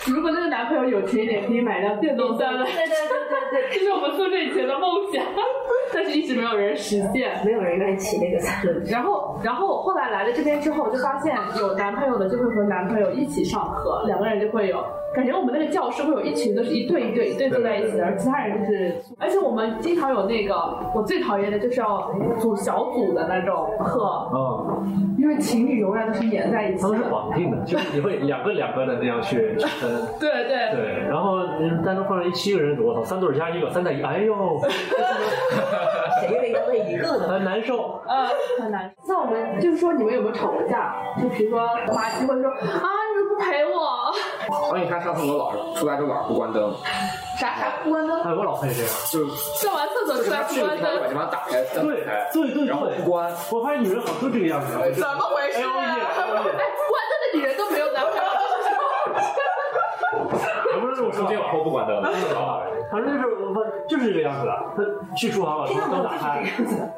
[0.06, 2.64] 如果那个男朋友有钱一点，可以买辆电动三轮。
[2.64, 2.96] 对对对
[3.28, 5.22] 对对， 这是我们宿舍以前的梦想，
[5.92, 7.38] 但是一直没有人实现。
[7.44, 8.90] 没有人愿意骑那个三轮车。
[8.92, 14.82] 然后，然后后来来了这边之后，就发现有男朋友的就会和男朋友一起上课，两个人就会有
[15.14, 20.54] 感觉我们那个教室会有一群都是一对一对一对坐在一起的，而其他人就是，而且我们经常有那个
[20.94, 27.04] 我最讨厌的就是要组小组的那种课，嗯，因为情侣永远都是黏在一起他们是。
[27.08, 29.90] 绑定的，就是你会两个两个的那样去 去分。
[30.20, 34.34] 对对对，然后嗯单独放上一七个人，我操，三对加一个，三带一，哎呦，
[36.20, 37.28] 谁愿意当那一个呢？
[37.28, 38.00] 很难受。
[38.06, 38.28] 呃，
[38.60, 38.92] 很难。
[39.08, 40.96] 那我们就是说，你们有没有吵过架？
[41.20, 41.60] 就比如说
[41.94, 43.97] 马奇会说啊，你怎么不陪我？
[44.48, 46.74] 所以他上厕所老是出来之后老是不关灯，
[47.38, 48.22] 啥啥不关灯？
[48.22, 48.92] 哎，我老会这样。
[49.12, 49.26] 就是
[49.60, 51.06] 上完厕所出来不关灯把。
[51.08, 54.72] 这帮打开，灯对开，对对然后对不关，我发现女人好像都这个样子。
[54.72, 58.22] 怎么回事哎不关灯的女人都没有男朋友。
[60.72, 61.50] 也不是这种说中间有法。
[61.50, 62.10] 空不关灯的，
[62.90, 63.54] 反正就是我
[63.88, 64.52] 就是这个样子的。
[64.76, 64.82] 他
[65.14, 66.42] 去厨房把窗灯打开，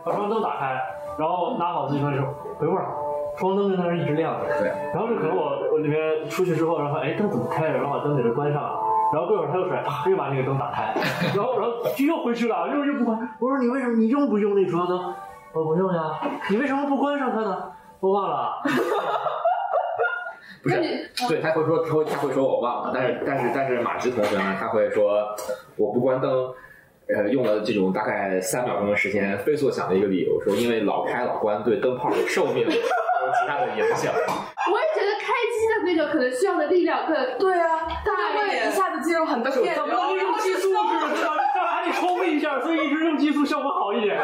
[0.04, 0.78] 把窗灯打开，
[1.18, 2.26] 然后拿好自己饭之后，
[2.58, 2.86] 回会儿，
[3.40, 4.46] 窗灯在那儿一直亮着。
[4.60, 8.78] 对，然后就可能我我那边出去之后，然后哎灯怎么开着，然后把灯给它关上了。
[9.12, 10.94] 然后过会儿他又出来，啪又把那个灯打开，
[11.34, 13.18] 然后然后就又回去了，又又不关。
[13.40, 15.14] 我说你为什么你用不用那厨房灯？
[15.54, 16.20] 我不用呀。
[16.50, 17.72] 你为什么不关上它呢？
[17.98, 18.62] 我忘了。
[20.62, 20.76] 不是，
[21.26, 25.26] 对他会说他会他会说我忘了，但是但是但是马芝同学呢，他会说
[25.76, 26.52] 我不关灯。
[27.12, 32.70] 呃，用了这种大概三秒钟的时间，飞速想了一个理由，说因为老开老关对灯泡的寿命有
[33.32, 34.12] 其他的影响。
[34.12, 38.70] 我也觉得开机的那个可能需要的力量更对啊，大一一点。
[38.70, 41.32] 下子进入很多电怎么能用激素是知道？
[41.54, 44.18] 这还得冲一下，所以一直用激素效果好一点。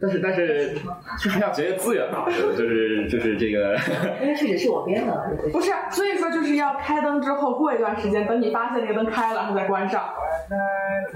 [0.00, 0.74] 但是但是
[1.18, 3.74] 就是要节约资源嘛，就是就是这个，
[4.20, 10.04] 因为是也是我编的，不是，所以说就是要开灯之后，过一段时间，等你发现那个灯开了，然后再关上。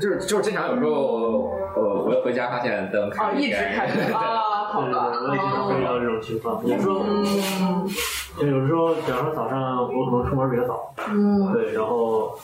[0.01, 4.99] 就是就是经常有时候，呃，我回家发现灯开哦，了一直开着啊，好对对。
[4.99, 6.65] 我也经常会遇到这种情况。
[6.67, 7.89] 有时候，嗯
[8.39, 12.39] 就有时候，比方说早上我可能出门比较早，嗯，对，然后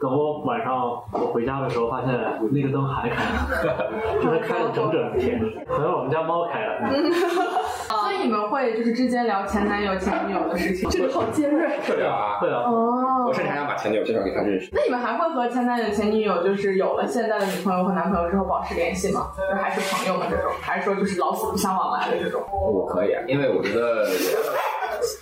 [0.00, 2.10] 等我晚上我回家的时候，发现
[2.52, 3.24] 那个灯还开
[3.62, 3.90] 着，
[4.22, 6.88] 就它开了整整一天，可能我们家猫开了。
[7.88, 10.88] 所以你们会就是之间聊前男友、前女友的事情。
[10.90, 11.78] 这个好尖锐。
[11.86, 12.38] 会聊啊。
[12.40, 14.68] 会啊，哦我甚至还想把前女友介绍给他认识。
[14.72, 19.32] 那你们还会和前男友、前女友，就是有了现在的女朋友和男朋友之后保持联系吗？
[19.50, 22.42] 就还是朋友吗这种，还是说就是老死不相往来的这种？
[22.52, 24.06] 我可以啊，因为我觉得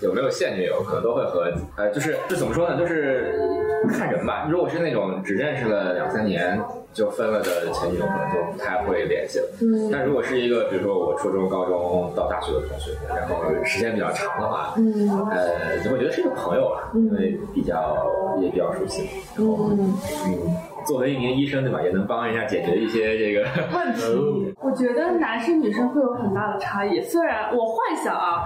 [0.03, 2.77] 有没有现女友，可能都会和呃，就是这怎么说呢？
[2.79, 3.35] 就是
[3.87, 4.47] 看人吧。
[4.51, 6.61] 如果是那种只认识了两三年
[6.93, 9.47] 就分了的前女友，可能就不太会联系了。
[9.63, 9.91] 嗯。
[9.93, 18.07] 但如果是一个，比如说我初中、高中到大学的同学，然后时间比较长的话，嗯，呃，就会觉得是一个朋友吧，因为比较
[18.41, 19.09] 也比较熟悉。
[19.37, 19.95] 然后，嗯，
[20.87, 27.01] 作为一名医生，对吧，也能帮人家解决一些这个问题， 我觉得男生女生会有很大的差异。
[27.01, 28.45] 虽然我幻想啊，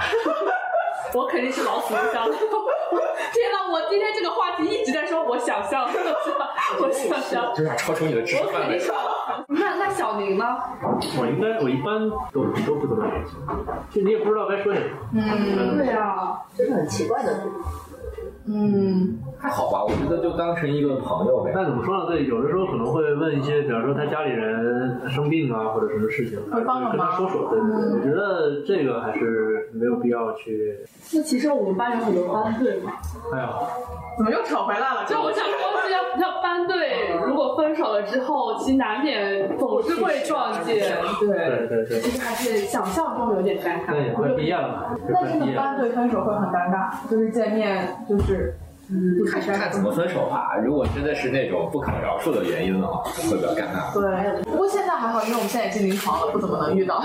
[1.14, 2.37] 我肯定是老死不相往来。
[3.33, 5.88] 天哪，我今天这个话题一直在说我想象，
[6.81, 8.92] 我想象，就是超出你的知识范围我肯定是。
[8.92, 9.45] 老死。
[9.49, 10.45] 那那小宁呢？
[11.18, 13.35] 我应该我一般都都不怎么联系，
[13.91, 14.99] 就你也不知道该说点什么。
[15.12, 17.45] 嗯对啊，这是很奇怪的。
[18.47, 21.53] 嗯，还好吧，我觉得就当成一个朋友呗。
[21.55, 22.07] 那怎么说呢？
[22.07, 27.51] 对，有的时候可能会问一些，比方说他家里人生病啊，或者什么事情，会帮个跟他忙说说。
[27.51, 30.79] 对对对，我觉得这个还是没有必要去。
[31.12, 32.93] 那其实我们班有很多班队嘛，
[33.35, 33.51] 哎呀，
[34.16, 35.05] 怎么又扯回来了？
[35.07, 43.89] 就我想说是要要班队，如果分手了之后，其实难免总是会撞见，对对，对对，其实还是想象中有点尴尬。
[43.89, 45.62] 那也快毕业了嘛，就但是呢，快毕业了。
[45.62, 48.56] 班队分手会很尴尬，就是见面就是
[49.30, 50.56] 看看怎么分手吧。
[50.64, 53.92] 如果真的是那种不可描述的原因的话，会比较尴尬。
[53.92, 57.02] 对，不过现在还好，因为我们现在已经临床了，不怎么能遇到。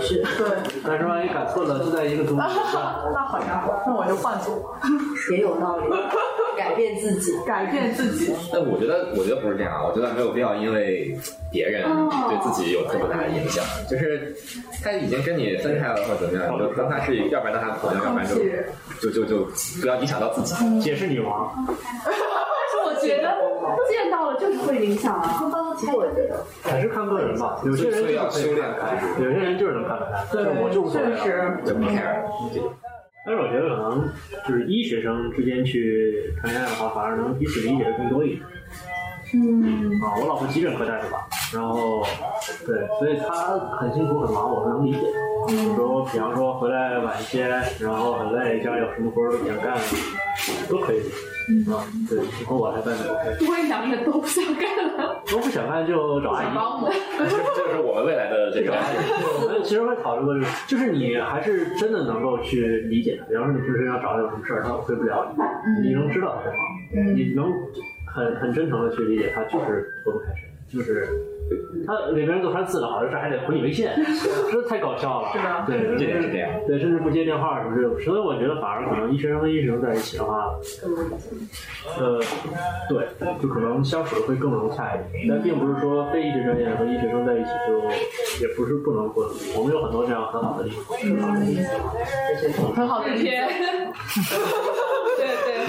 [0.00, 0.56] 是对，
[0.86, 2.38] 但是万一改错了，就在一个组里，
[3.12, 4.64] 那好家伙，那我就换组，
[5.32, 5.88] 也有道理，
[6.60, 7.32] 改变自己。
[7.46, 8.34] 改变自己。
[8.52, 9.84] 但我觉得，我觉得不是这样啊。
[9.86, 11.16] 我觉得没有必要因为
[11.50, 13.64] 别人对自己有特别大的影响。
[13.88, 14.34] 就是
[14.82, 18.36] 他已经跟你分开了或者怎么样，你就当他是，要不然当他朋友，要不然就
[19.00, 19.48] 就就就
[19.80, 20.80] 不要影响到自己。
[20.80, 21.52] 解释女王。
[21.66, 22.20] 但是
[22.84, 23.34] 我觉得
[23.90, 25.40] 见到了就是会影响啊。
[25.78, 27.58] 其实我觉得，还是看个人吧。
[27.64, 32.20] 有些人所以要修炼开，有些人就是能看得开，但我就无所谓确实，就不 care。
[33.24, 34.08] 但是我觉得可能
[34.48, 38.40] 就是医学生之间去谈恋爱的话，反而能彼此理解的更多一点。
[39.32, 42.04] 嗯啊，我老婆急诊科大夫吧，然后
[42.66, 44.98] 对，所以她很辛苦很忙，我是能理解。
[45.48, 47.46] 有时候，比方说回来晚一些，
[47.78, 49.76] 然后很累，家里有什么活儿都不想干，
[50.68, 51.14] 都可以理解。
[51.72, 52.92] 啊，对，以后我还在
[53.68, 54.64] 两个人都不想干
[54.96, 55.22] 了。
[55.30, 56.54] 都不想干就找阿姨。
[56.54, 56.88] 保姆。
[57.18, 58.72] 这这是我们未来的这个。
[58.72, 63.24] 我们其实会考虑过这个，就是你还是真的能够去理解他。
[63.26, 65.32] 比方说你平时要找他有什么事儿，他回不了
[65.82, 67.52] 你，你能知道他在忙，你能
[68.06, 71.08] 很很真诚的去理解他，就是脱不开身，就是
[71.86, 73.88] 他里边做三次了，好像是还得回你微信，
[74.52, 75.30] 这太搞笑了。
[75.32, 76.50] 是的对，这点是这样。
[76.66, 80.54] 对，甚至不接电话什么这种，所以我觉得反而可能医学生跟医学生在一起的话，
[81.98, 82.20] 呃，
[82.88, 83.08] 对，
[83.40, 85.26] 就可能相处的会更融洽一点。
[85.28, 87.82] 但并不是说非医学专业和医学生在一起就
[88.46, 89.26] 也不是不能混，
[89.56, 90.76] 我们有很多这样很好的例子。
[92.74, 93.48] 很好的天。
[95.16, 95.60] 对对。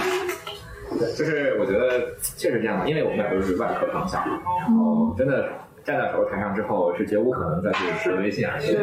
[1.00, 4.22] 对，就是我觉得确实这样的，因为我们俩都是外科方向，
[4.60, 5.50] 然后真的
[5.84, 8.74] 站在手术台上之后，是绝无可能再去回微信啊，去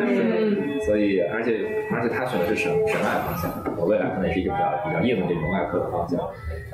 [0.87, 6.19] 所以而且而且他选的是神神外方向，我未来可能也是一个比较比较硬的这种外科的方向，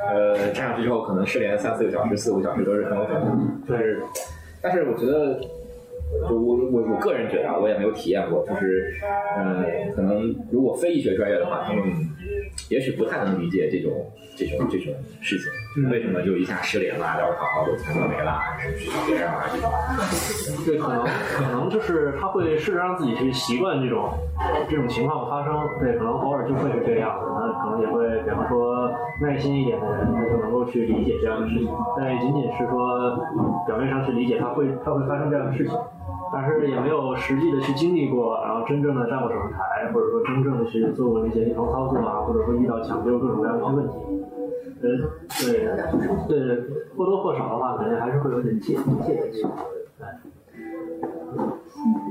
[0.08, 4.02] 呃，站上去之后可能失联三四个小时、四五个小时都是很有可能的，就是，
[4.62, 5.40] 但是 我觉得。
[6.28, 8.94] 就我我我个人觉得啊，我也没有体验过，就是，
[9.36, 9.64] 呃，
[9.96, 11.82] 可能如果非医学专业的话，他们
[12.68, 15.50] 也许不太能理解这种这种这种事情，
[15.90, 18.38] 为什么就一下失联了，聊着好好的，全都没了，
[18.78, 19.68] 去找别人啊这种。
[20.64, 24.08] 对，可能可能就是他会试着让自己去习惯这种
[24.70, 25.52] 这种情况的发生。
[25.80, 27.26] 对，可能偶尔就会是这样的。
[27.26, 28.88] 那可能也会，比方说
[29.20, 31.68] 耐心一点的人，他就能够去理解这样的事情。
[31.98, 33.18] 但仅仅是说
[33.66, 35.76] 表面上去理解，他会他会发生这样的事情，
[36.32, 43.94] 但是也没有实际的去经历过，然后真正的站过手术台，或者说真正的去做过那些临床操作啊，或者说遇到抢救各种各样的问题。
[44.82, 45.10] 嗯，
[45.40, 45.68] 对
[46.28, 46.62] 对，
[46.96, 48.74] 或多或少的话，肯定还是会有点戒
[49.06, 49.48] 戒备心。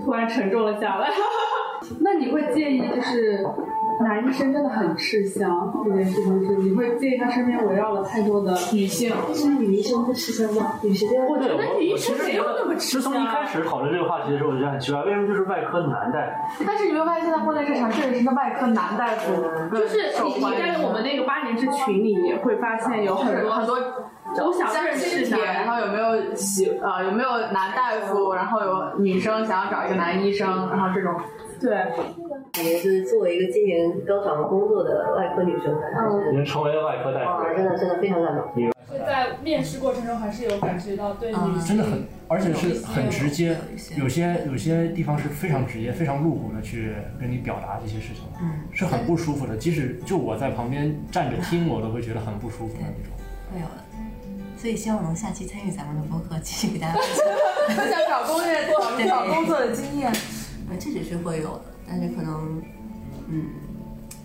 [0.04, 1.10] 突然沉重了下来。
[2.00, 3.46] 那你会介意就是
[4.02, 6.56] 男医生真的很吃香这件事情是？
[6.58, 9.14] 你会介意他身边围绕了太多的女性？
[9.34, 10.80] 是女医生不吃香吗？
[10.82, 13.28] 女生我觉对，得女医生没有那么吃香自从一。
[13.34, 16.20] 开始讨论这个话题的时候，我就觉得很奇怪，为什么就是外科男大
[16.50, 16.64] 夫？
[16.66, 19.34] 但是你没有发现，现在国内市场确实是外科男大夫
[19.76, 23.78] 就是你你在我们那个八年制群里也会发现有很多很多
[24.36, 31.14] 都想认识帖，然后有没有喜呃有没有男大夫，然后有女生想要找一个男医生，然后这种
[31.60, 31.72] 对，
[32.52, 37.56] 感觉就是作为一个今年刚找到工作的外科女生，还是已经成为了外科大哇，夫。
[37.56, 38.72] 真的真的非常感动。
[38.86, 43.58] 所以在面试过程中还是有感觉到对女性真的很，而且是很直接，
[43.98, 49.56] 有些有些地方是非常直接、非常露骨的去跟你表达这些事情，嗯，是很不舒服的。
[49.58, 53.14] 即使就我在旁边站着听，我都会觉得很不舒服的那种。
[53.52, 53.84] 没有的。
[54.64, 57.26] 所以希望能下期参与咱们的播客，继续给大家分享。
[57.76, 60.10] 分享找工作找工作的经验。
[60.70, 62.64] 呃，这只是会有的，但是可能，
[63.28, 63.50] 嗯，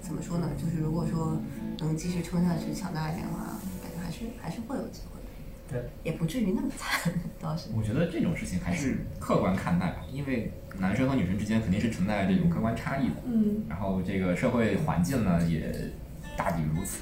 [0.01, 0.49] 怎么说呢？
[0.57, 1.36] 就是如果说
[1.80, 3.47] 能继续撑下去，强大一点的话，
[3.82, 5.26] 感觉还是还是会有机会的。
[5.72, 7.12] 对，也不至于那么惨，
[7.43, 7.70] 倒是。
[7.76, 13.16] 我觉得这种事情还是客观看待吧，因为男生和女生之间肯定是存在这种客观差异的。
[13.26, 15.74] 嗯，然后这个社会环境呢也
[16.36, 16.99] 大抵如此，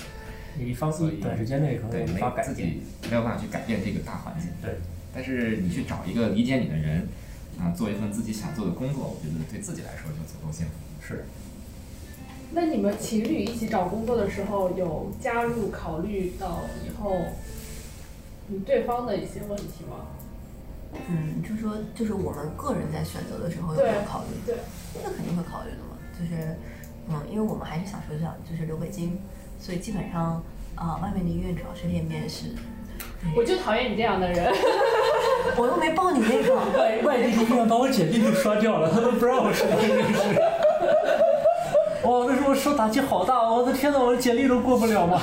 [0.64, 2.56] 一方所以短时间内可能对没有自法改变。
[2.56, 4.48] 己没有办法去改变这个大环境。
[4.62, 4.76] 对，
[5.14, 7.08] 但是你去找一个理解你的人，
[7.58, 10.72] 啊，做一份自己想做的工作，我觉得对自己来说就足够幸福。
[11.00, 11.24] 是。
[12.52, 17.20] 那你们情侣一起找工作的时候，有加入考虑到以后
[18.46, 20.06] 你对方的一些问题吗？
[21.08, 24.28] 嗯，就说就是我们个人在选择的时候有没有对考虑？
[24.46, 24.54] 对，
[25.02, 25.98] 那肯定会考虑的嘛。
[26.18, 26.56] 就是，
[27.08, 29.18] 嗯，因为我们还是想说想就是留北京，
[29.66, 30.40] 所以基本上，
[30.76, 32.54] 啊、外面的医院主要是练面试。
[33.34, 34.46] 我就讨厌你这样的人。
[35.58, 36.54] 我又没报你那个。
[36.78, 40.20] 外外地的医院把我简历都刷掉了，他都不让我去那个面试。
[42.06, 45.20] 哇，那时候受打击好大，我的天呐，我的简历都过不了嘛！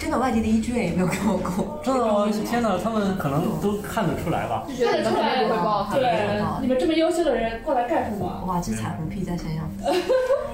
[0.00, 1.80] 真的外地的医志愿也没有给我过。
[1.84, 4.66] 真的，我天呐，他们可能都看得出来吧？
[4.66, 5.44] 看得出来
[5.94, 8.44] 对，你们这么优秀的人过来干什么？
[8.48, 9.70] 哇，这彩虹屁在身上。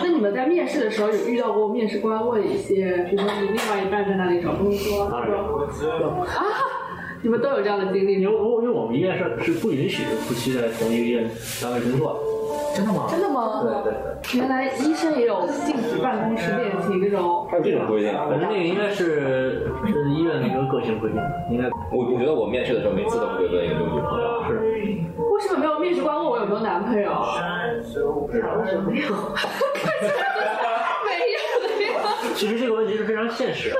[0.00, 5.08] 那你们在面试的时候有遇到过面试官问一些，比如说你另外一半在哪里找工作？
[5.10, 5.36] 当然有
[6.24, 6.44] 啊，
[7.22, 12.20] 你们都有这样的经历因为我因为我们医院是是不允许夫妻在同一个医院单位工作。
[12.76, 13.06] 真的吗？
[13.08, 13.62] 真的吗？
[13.62, 14.38] 对对对。
[14.38, 17.46] 原来医生也有禁止办公室恋情这种。
[17.50, 18.14] 还有这种规定？
[18.14, 21.18] 啊反正那个应该是是医院的一个个性规定，
[21.50, 21.70] 应该。
[21.90, 24.60] 我我觉得我面试的时候每次都会问一个有女朋友，是。
[25.16, 27.00] 为什么没有面试官问我有没有男朋友？
[27.00, 28.28] 没有。
[28.30, 28.44] 没有。
[28.90, 29.08] 没有。
[32.34, 33.76] 其实这个问题是非常现实的。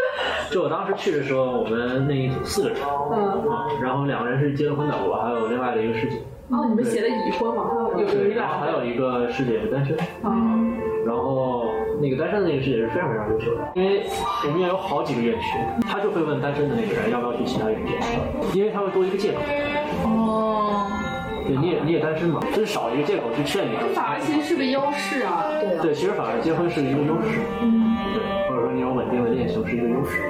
[0.51, 2.79] 就我当时去的时候，我们那一组四个人，
[3.13, 3.45] 嗯，
[3.83, 6.17] 然后两个人是结了婚的，我还有另外的一个师姐。
[6.49, 7.65] 哦，你们写的已婚嘛？
[7.95, 9.97] 还有有有一然后还有一个师姐是单身。
[10.25, 10.79] 嗯。
[11.05, 11.65] 然后
[12.01, 14.05] 那个单身的那个师姐是非常非常优秀的，因为
[14.45, 17.95] 我们院有好几个院区，他就会问单身的那个人要不要去其他院区，
[18.59, 19.39] 因为他会多一个借口。
[20.05, 20.87] 哦。
[21.47, 23.77] 对，你也你也单身嘛，就是少一个借口去劝你。
[23.95, 25.45] 反而其实是个优势啊。
[25.61, 25.79] 对。
[25.81, 27.39] 对，其实反而结婚是一个优势。
[27.63, 27.97] 嗯。
[28.15, 30.23] 对，或者说你有稳定的恋情是一个优势。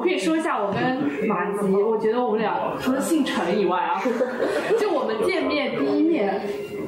[0.00, 4.00] 我可以说一下我跟马吉，我觉得我们俩除了姓陈以外啊，
[4.80, 6.40] 就我们见面第一面，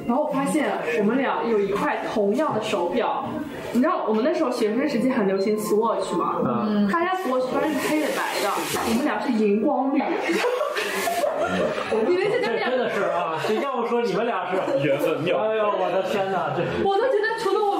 [0.06, 3.28] 然后我发现我们俩有一块同样的手表。
[3.74, 6.40] 你知道我们那时候学生时期很流行 Swatch 吗？
[6.66, 6.88] 嗯。
[6.88, 8.48] 他家 Swatch 它是黑的白的，
[8.88, 10.02] 我们俩是荧光绿。
[12.08, 13.36] 你们现在这真的是啊！
[13.46, 14.56] 这要不说你们俩是
[14.86, 15.36] 缘分妙。
[15.36, 16.48] 哎呦，我的天哪！
[16.56, 17.71] 这我都觉得除了我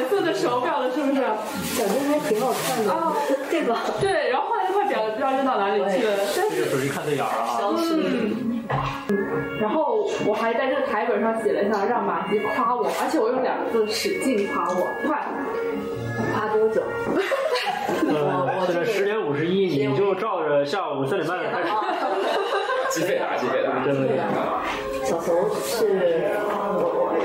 [0.00, 1.20] 颜色的手表了，是不是？
[1.20, 3.14] 感觉还挺好看的啊，
[3.50, 3.82] 对吧？
[4.00, 7.60] 对，然后后来那块表不知道扔到哪里去了，但这个属于看对眼儿啊。
[7.60, 8.64] 嗯。
[9.60, 15.20] 然后我还在这个台本上写了一下，让马吉夸我，而且我用两个字使劲夸我，快！
[16.32, 16.80] 夸多久？
[18.08, 21.68] 呃，现在十点五十一，你就照着下午三点半开始。
[22.90, 24.08] 鸡飞打，鸡飞打，真的。
[25.04, 25.34] 小怂
[25.64, 26.30] 是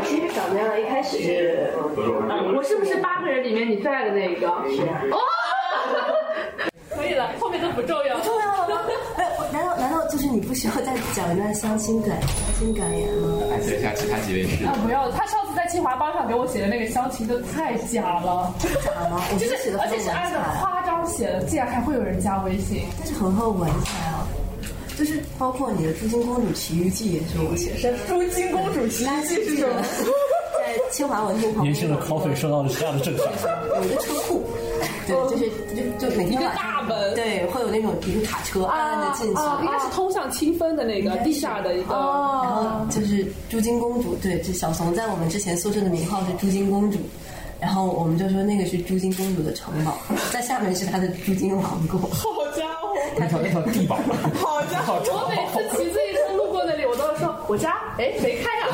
[0.08, 1.70] 其实小娘一开始是，
[2.56, 4.48] 我是不是八个人里面你最爱的那一个？
[4.70, 4.82] 是。
[5.12, 5.18] 哦。
[6.96, 8.18] 可以了，后面都不重要。
[8.18, 8.82] 不重要了吗？
[9.18, 12.30] 哎，难道难道就是你不需要再讲一段相亲感相
[12.60, 13.42] 亲感言吗？
[13.52, 14.66] 来写一下其他几位是。
[14.66, 15.12] 啊，不要！
[15.12, 18.54] 他上次在清华帮上给我写的那个相亲都太假了。
[18.60, 19.22] 假吗？
[19.34, 22.86] 我就是写的而且是按照夸张写的，竟然还会有人加微信。
[22.98, 24.25] 但是很好文采啊。
[24.98, 29.82] 就是包括你的《朱金公主奇遇记》也是我写的，《朱金公主奇遇记》是什么？
[30.58, 31.74] 在清华文厅旁边。
[31.74, 33.28] 年轻的 coffee 受到了这样的震撼。
[33.76, 34.44] 有一个车库，
[35.06, 35.50] 对，就是
[36.00, 41.94] 就就每天晚上大门，对，会有那种一个卡车暗暗的进去，应该是通向清芬的那个地下的一个。
[41.94, 46.98] 然后就是朱金公主，对，这小怂在我们之前宿舍的名号是朱金公主。
[47.60, 49.98] 然后我们就说那个是朱金公主的城堡，
[50.32, 52.00] 在下面是她的朱金王国。
[52.10, 52.90] 好家伙！
[53.18, 53.98] 那条那条地堡。
[54.36, 55.00] 好家伙！
[55.06, 58.68] 我每次骑自行车路过那里，我都要说我家哎没开呀。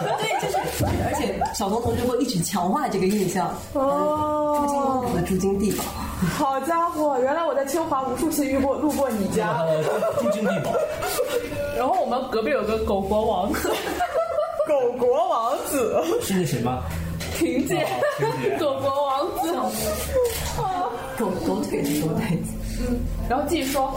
[0.18, 3.54] 对，就是，而且小东同学会一直强化这个印象。
[3.74, 4.60] 哦。
[4.60, 5.84] 朱金公主的朱金地堡。
[6.36, 7.18] 好家伙！
[7.20, 9.64] 原来我在清华无数次遇过路过你家。
[10.20, 10.72] 朱金地堡。
[11.76, 13.70] 然后我们隔壁有个狗国王子。
[14.66, 16.02] 狗国王子。
[16.22, 16.82] 是那谁吗？
[17.38, 17.86] 婷姐，
[18.58, 19.52] 狗国王子，
[21.18, 23.92] 狗狗腿子狗腿子，嗯，然后继续说，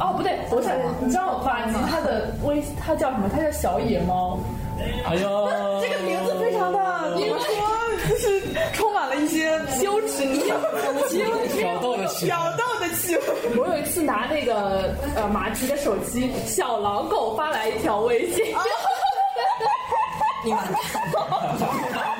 [0.00, 3.28] 哦不对，我想你知道马吉他的微他叫什么？
[3.32, 4.38] 他叫小野猫。
[5.06, 5.48] 哎呦，
[5.80, 6.78] 这个名字非常的
[7.18, 7.54] 怎么说？
[8.08, 8.42] 就是
[8.74, 10.40] 充满了一些羞耻，你
[11.20, 13.16] 有 挑逗的气，挑逗的气。
[13.56, 18.44] 我有一次拿那个呃马吉的手机，小狼狗发来一条微信，
[20.44, 22.13] 你完蛋。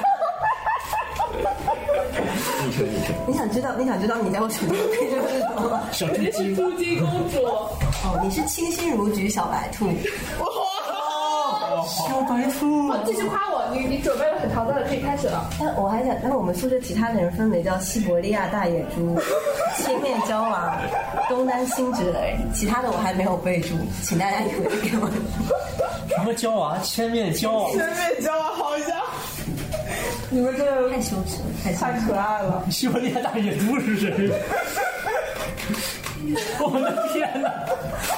[3.26, 3.74] 你想知道？
[3.76, 5.82] 你想知道你在我手机配置是什么吗？
[5.92, 7.44] 小猪精，猪精公主。
[7.46, 9.86] 哦，你是清新如菊小白兔。
[9.86, 12.92] 哇，小白兔。
[13.04, 15.48] 继续夸我，你你准备了很长的，可以开始了。
[15.58, 19.18] 但我还想，那我们宿舍其他的人分别叫西伯利亚大野猪、
[19.78, 20.78] 千面娇娃、
[21.28, 25.10] 东单星之类，其他的我还没有备注，请大家一会给我。
[26.08, 26.78] 什么娇娃？
[26.78, 27.70] 千面娇娃？
[27.70, 29.13] 千面娇娃，好家伙！
[30.35, 32.66] 你们这太羞耻了，太太可爱了。
[32.68, 34.11] 西伯利亚大野猪是谁？
[36.59, 37.49] 我的天哪！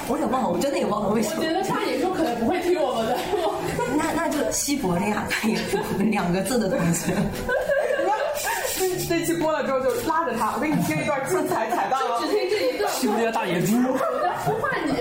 [0.08, 1.36] 我也忘了，我真的也忘了为什么。
[1.36, 3.18] 我觉得大野猪可能不会听我们的。
[3.98, 5.76] 那那就西伯利亚大野猪
[6.10, 7.12] 两个字的同学。
[8.78, 12.90] 这这期播了之后就拉着他，我给你听一段精彩彩蛋哦只听这一段。
[12.94, 13.76] 西伯利亚大野猪。
[13.76, 14.92] 我在呼唤你。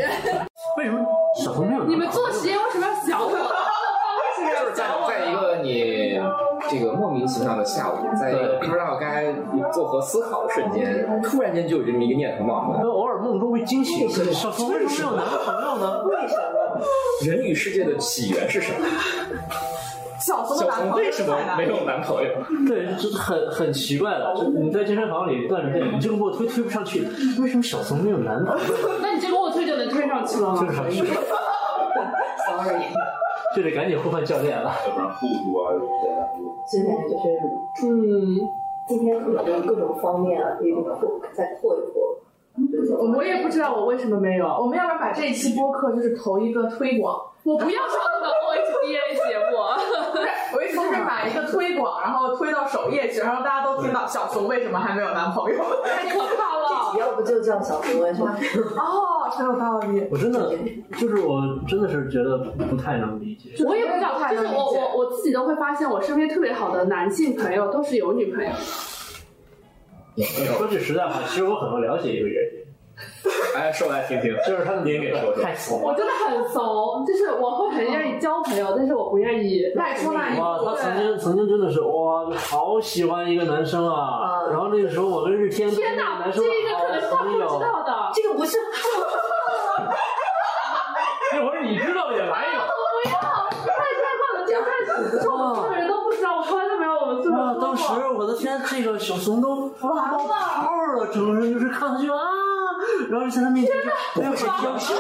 [0.78, 1.00] 为什么
[1.40, 1.86] 小时候没有？
[1.86, 3.32] 你们做实验为什么要想我？
[4.36, 5.25] 就是在在一个你
[6.70, 9.34] 这个莫名其妙的下午，在不知道该
[9.74, 12.82] 作何思考的瞬间，突然间就有这么一个念头冒出来。
[12.82, 16.04] 偶尔梦中会惊醒，小松为什么没有男朋友呢？
[16.04, 16.82] 为什么？
[17.26, 18.86] 人与世界的起源是什么？
[20.20, 22.30] 小松的小男朋友为什么没有男朋友？
[22.68, 24.34] 对，就是很很奇怪的。
[24.36, 27.08] 就你在健身房里锻炼，你这个卧推推不上去，
[27.40, 28.64] 为什么小松没有男朋友？
[29.02, 30.58] 那你这个卧推就能推上去了吗？
[30.58, 31.04] 推不上去，
[32.46, 32.86] Sorry，
[33.56, 34.72] 就得赶紧互换教练了。
[34.88, 35.72] 要不然互助啊，
[36.68, 38.40] 所以感觉就是，嗯，
[38.88, 40.84] 今天可能各种方面啊，可以扩
[41.34, 42.20] 再扩一扩。
[43.14, 44.46] 我也不知道我为什么没有。
[44.48, 49.58] 我们要不然把这一期播客就是投一个推广， 我不要上那个 OHBA 节目。
[50.12, 56.55] 不是，我意思就是把一个推广，然后推到首页去，然后大家都听到小熊为什么还没有男朋友， 太可怕了！
[56.98, 58.32] 要不就叫小熊为什么？
[58.78, 60.08] 哦，很有道理。
[60.12, 60.54] 我真的
[60.98, 63.52] 就是我真的是觉得不太能理解。
[63.66, 68.52] 我也不知道，就是我我我自己都会发现，我身边特别好的男性朋友都是有女朋友。
[70.58, 72.55] 说句实在话，其实我很了解一个人，
[73.56, 75.82] 哎，说来听听，就是他的您给说说太怂。
[75.82, 84.44] 我真的很怂，就是我会很愿意交朋友，但是我不愿意迈出那一步哇，他曾经曾经真的是哇，好喜欢一个男生啊。
[84.52, 86.48] 然后那个时候我跟日天都是天哪，那个男这个
[86.80, 87.60] 可能是他不知友。
[87.60, 87.94] 道的。
[88.14, 88.58] 这个不是，
[91.34, 92.62] 那会儿你知道也来一个。
[92.68, 93.14] 我不要，
[93.60, 93.82] 太太
[94.22, 94.46] 棒了！
[94.48, 94.70] 这太
[95.20, 96.42] 是我们所有人都不知道，我
[97.54, 97.84] 当时。
[98.18, 102.18] 我的天，这个小熊都 哇冒泡了，整个人就是看上去啊，
[103.10, 103.76] 然后就在他面前
[104.16, 104.96] 就哎呦好娇羞，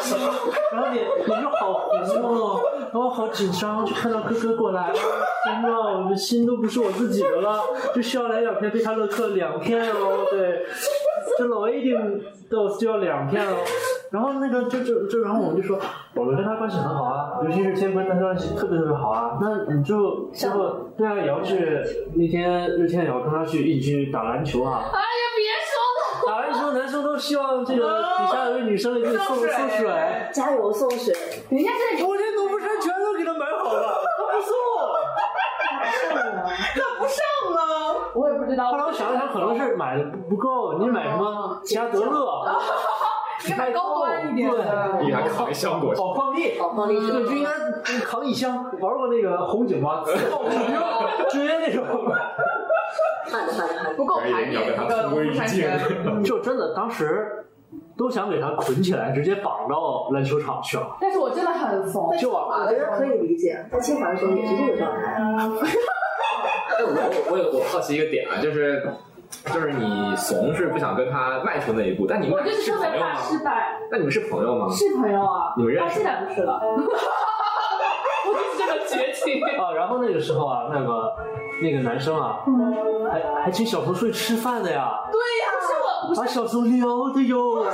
[0.73, 4.91] 然后脸脸就好红哦，然后好紧张，就看到哥哥过来，
[5.45, 7.61] 真的，我的心都不是我自己的了，
[7.95, 10.65] 就需要来两片贝塔乐克两片哦，对，
[11.37, 13.55] 这老 A 定豆就要两片哦。
[14.15, 15.77] 然后那个就就就然后我们就说，
[16.13, 19.37] 我们跟他关系很好啊，尤其是天跟他关系特别特别好啊。
[19.41, 21.83] 那你就最后对啊，也要去
[22.15, 24.85] 那天日天也要跟他去一起去打篮球啊。
[24.85, 29.85] 哎呀，别说了，打篮球男生都希望这个底下有个女生给你送送水，
[30.31, 31.13] 加油送水，
[31.49, 34.55] 人家这里我连农夫山泉都给他买好了， 他不送。
[36.55, 37.19] 他不上
[37.51, 37.59] 呢？
[38.15, 38.71] 我也不知道。
[38.71, 42.45] 后来我想了想，可能是买的不够，你买什么加德乐？
[43.53, 44.99] 买高端一点的。
[45.01, 47.49] 你还扛一箱过去，宝矿力，宝矿力对，就应该
[47.99, 48.55] 扛一箱。
[48.79, 50.03] 玩过那个红警吗？
[51.29, 51.83] 直接那种。
[53.27, 55.79] 看着看着看着，不够盘点一个农夫山泉。
[56.23, 57.45] 就真的当时
[57.97, 60.95] 都想给他捆起来，直接绑到篮球场去了。
[61.01, 62.15] 但是我真的很怂。
[62.17, 65.15] 就啊，我觉得可以理解，在清华的时候也是这个状态。
[65.15, 68.83] 哎，我我我有我好奇一个点啊，就是
[69.53, 73.13] 就是你怂是不想跟他迈出那一步，但你们我就是朋友吗？
[73.13, 74.67] 怕失败，那你们是朋友吗？
[74.71, 75.53] 是朋友啊。
[75.57, 76.59] 你们认识到现在不是了。
[78.27, 79.41] 我就是这么绝情。
[79.59, 81.15] 啊，然后那个时候啊，那个
[81.61, 82.39] 那个男生啊，
[83.11, 87.65] 还还请小松出去吃饭的呀，对呀，不是我，不是把小松撩的哟，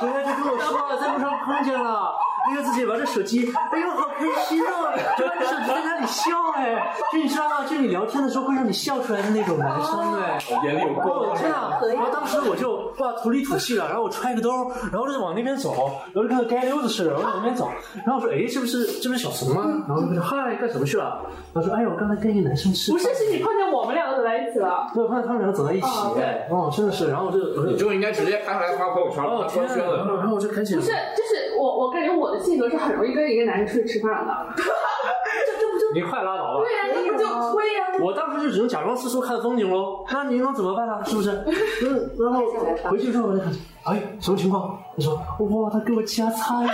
[0.00, 2.14] 回来就跟我说了，在路上碰见了。
[2.44, 4.92] 哎呦，自己玩着手机，哎呦，好开心哦！
[5.16, 7.64] 就玩着手机在那里笑，哎，就你知道吗？
[7.68, 11.36] 就你聊天的时候会让你笑出来的那种男生，哎，眼里有光哦，。
[11.36, 11.78] 天啊！
[11.94, 14.50] 然后当时我就哇土里土气的，然后我揣个兜，
[14.90, 15.72] 然后就往那边走，
[16.12, 17.70] 然后就跟个街溜子似的，然后往那边走，
[18.04, 19.62] 然后我说哎，这不是这不是小怂吗？
[19.88, 21.22] 然后他就嗨，干什么去了？
[21.54, 24.90] 他说哎呦，我刚才跟一个男生吃饭，不是，是你碰见我们两个走在一起了。
[24.92, 25.86] 对，我看到他们两个走在一起，
[26.20, 29.62] 哎，哦，真的是，然后我就我就你就应该直接拍出来发朋友圈了，哦天。
[29.64, 34.34] 然后我就赶紧不是，就是我，我感觉我的性格是很容易跟一个男人出去吃饭的。
[34.56, 36.64] 这这不就你快拉倒吧！
[36.64, 40.04] 对呀、这不就推呀、我当时就只能假装四处看风景喽。
[40.10, 41.00] 那你能怎么办啊？
[41.06, 41.30] 是不是？
[41.86, 42.42] 嗯，然后
[42.90, 43.52] 回去之后我就看，
[43.84, 44.76] 哎，什么情况？
[44.96, 46.68] 他说，哇，他给我夹菜了，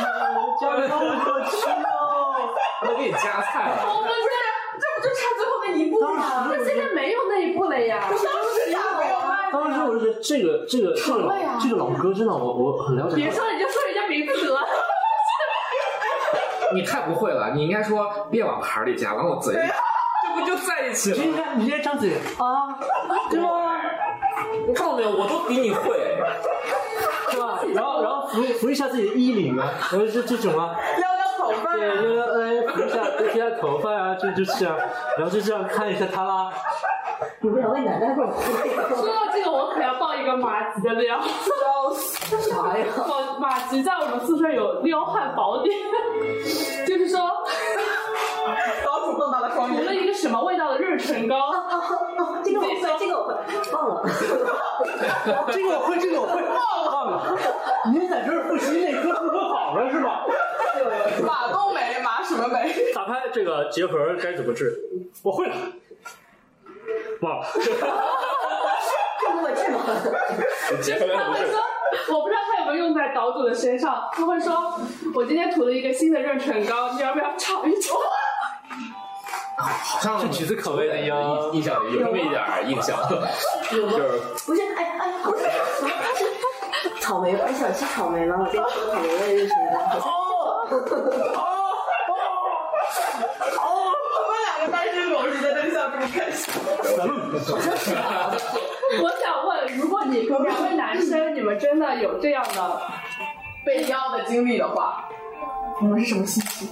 [0.58, 2.48] 夹的好可吃哦。
[2.80, 4.24] 他给你夹菜了，我们这
[4.80, 6.48] 这不就差最后那一步当吗？
[6.48, 8.00] 那现在没有那一步了呀。
[8.08, 8.24] 当时
[8.72, 9.18] 咋没有？
[9.50, 13.16] 当时我就觉得这个这个这个老这个老哥真的我我很了解他。
[13.16, 14.66] 别说了，你就说名字得了。
[16.74, 19.60] 你太不会了，你应该说别往盘里夹，往我嘴里，
[20.22, 21.16] 这不就在一起了？
[21.16, 22.76] 你应该你应该张嘴啊，
[23.30, 23.80] 对吗？
[24.66, 25.10] 你看到没有？
[25.10, 26.18] 我都比你会。
[27.30, 27.60] 是吧？
[27.74, 30.76] 然后然后扶扶一下自己的衣领啊，然后这这种啊。
[30.98, 31.72] 撩撩头发。
[31.72, 34.76] 对，撩撩哎，扶一下扶一下头发啊，就就这样，
[35.16, 36.50] 然后就这样看一下他啦。
[37.40, 38.24] 你们两位奶奶会
[38.94, 41.20] 说到这个，我可要爆一个马吉的料。
[41.20, 42.84] 啥呀？
[42.96, 45.76] 我马吉在我们宿舍有撩汉宝典，
[46.86, 47.18] 就是说
[48.84, 50.04] 老鼠蹦到了双涂了眼。
[50.04, 51.36] 一个什么味道的润唇膏。
[52.44, 53.34] 这个我会，这个我会，
[53.72, 54.02] 忘了。
[55.52, 57.38] 这个我会，这个我会，忘了。
[57.92, 60.24] 您在这儿复习那科妇科好了是吧？
[61.26, 62.92] 马冬梅，马什么梅？
[62.94, 64.78] 打开这个结核该怎么治？
[65.22, 65.54] 我会了。
[67.20, 67.46] 忘 了。
[69.26, 69.76] 那么这么
[70.82, 71.60] 结合他会说，
[72.14, 74.08] 我不知道他有没有用在岛主的身上。
[74.12, 74.80] 他会说，
[75.14, 77.96] 我今天涂了一个新的润唇膏，你要不要尝一尝？
[79.60, 81.16] 好像是橘子口味的呀
[81.52, 82.96] 印印象里有那么一点儿印象，
[83.70, 83.86] 就是
[84.46, 85.42] 不是，哎哎，不是，
[86.14, 88.36] 是草莓，我想吃草莓吗？
[88.38, 89.74] 我今天涂草莓味润唇膏。
[89.98, 90.72] 哦哦
[93.56, 93.66] 哦
[94.14, 95.57] 我们两个单身狗是在这里笑这么开心。
[99.02, 102.80] 我想问，如果你两位男生，你们真的有这样的
[103.64, 105.08] 被撩的经历的话，
[105.80, 106.68] 你们是什么心情？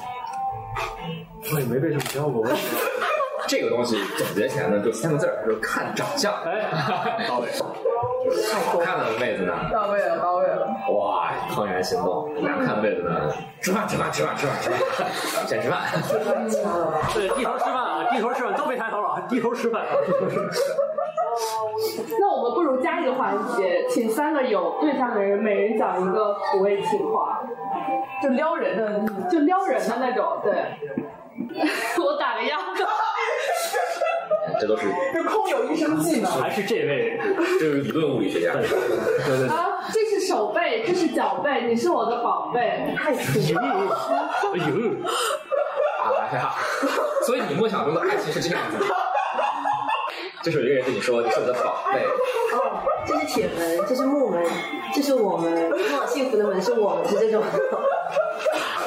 [1.55, 2.47] 我也没被这么撩过。
[3.47, 6.33] 这个东西总结起来呢，就三个字儿，就是看长相。
[6.45, 6.71] 哎，
[7.29, 7.49] 到位。
[8.85, 10.67] 看了妹子呢，到位了，到位了。
[10.91, 12.35] 哇，怦然心动。
[12.43, 14.77] 俩看妹子呢，吃饭吃饭吃饭吃饭吃饭，
[15.47, 15.83] 先吃饭。
[17.15, 17.77] 对，一头吃饭
[18.17, 19.85] 啊，低头吃饭都别抬头了啊，低头吃饭。
[22.19, 27.43] 那我们不如加一个环节，请三个有对象的人每人讲一个土味情话，
[28.23, 30.41] 就撩人的，就撩人的那种。
[30.43, 30.55] 对，
[32.03, 32.59] 我打个样。
[34.59, 36.33] 这都是这空有一身技能。
[36.33, 37.21] 还是这位，
[37.61, 38.53] 这是理论物理学家。
[38.55, 39.49] 对对对。
[39.49, 43.19] 啊，这是手背，这是脚背，你是我的宝贝，太土
[43.53, 43.99] 了。
[44.55, 44.65] 哎呦！
[46.33, 46.55] 哎呀，
[47.27, 48.85] 所以你梦想中的爱情是这样子的。
[50.43, 52.05] 就是有一个人对你说：“你是我的宝贝。”
[52.55, 54.45] 哦，这是铁门，这是木门，
[54.95, 57.43] 这是我们通往幸福的门，是我们，是这种。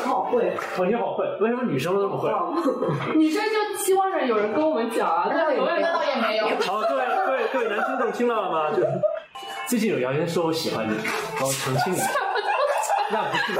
[0.06, 2.30] 好会，哦，你好会，为什么女生都这么会？
[3.18, 6.48] 女生就期望着有人跟我们讲啊，但永远那倒也没有。
[6.66, 8.72] 好，各位各位各位男听众听到了吗？
[8.72, 8.82] 就
[9.68, 10.96] 最近有谣言说我喜欢你，
[11.36, 12.10] 然后澄清一下。
[13.12, 13.60] 那不是。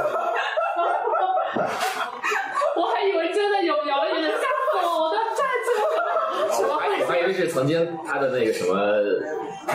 [2.76, 4.42] 我还以为真的有谣言，吓死
[4.82, 5.02] 我！
[5.02, 6.08] 我都站起来了。
[6.68, 8.74] 我还我还以为是曾经他的那个什么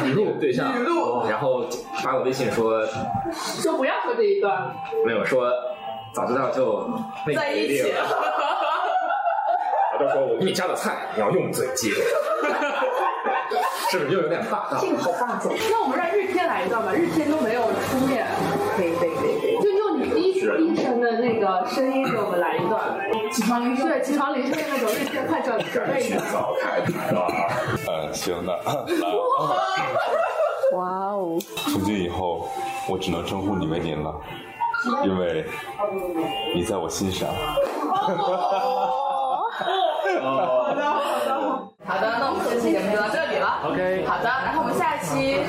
[0.06, 0.74] 语录对象，
[1.30, 1.68] 然后
[2.04, 2.86] 发个微信说
[3.34, 4.74] 说不要说这一段，
[5.06, 5.52] 没有说
[6.14, 6.90] 早知道就
[7.36, 7.94] 在一起。
[9.98, 11.90] 我就说我给你加的菜，你要用嘴接，
[13.90, 14.78] 是不是又有点霸道？
[14.82, 15.50] 这个好霸道。
[15.72, 18.28] 那我们让日天来一段吧，日天都没有出面。
[18.76, 19.58] 可以可以可以。
[19.64, 22.55] 就用你低低沉的那个声音给我们来。
[23.36, 26.16] 起床铃声，对，起床铃声的那种，日天快准准备一下。
[26.32, 27.28] 早开台了。
[27.86, 28.58] 嗯，行，的。
[30.72, 31.38] 哇哦！
[31.70, 32.48] 从今以后，
[32.90, 34.16] 我只能称呼你为您了，
[35.04, 35.46] 因为
[36.56, 37.28] 你在我心上。
[37.28, 38.24] 好的，好
[40.74, 40.82] 的，
[41.86, 43.60] 好的，那我们这期节目就到这里了。
[43.66, 45.44] OK，好的，然后我们下一期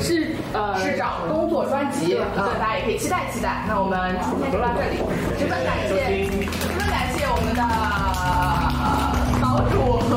[0.00, 2.18] 是呃是找工作专辑，所以，
[2.58, 3.62] 大家也可以期待期待。
[3.68, 4.98] 那我们今天就到这里，
[5.38, 7.11] 十分感谢，十分感谢我
[7.44, 7.62] 们的
[9.40, 10.16] 岛主和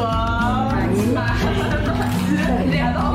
[1.13, 1.35] 马马
[2.69, 3.14] 两个。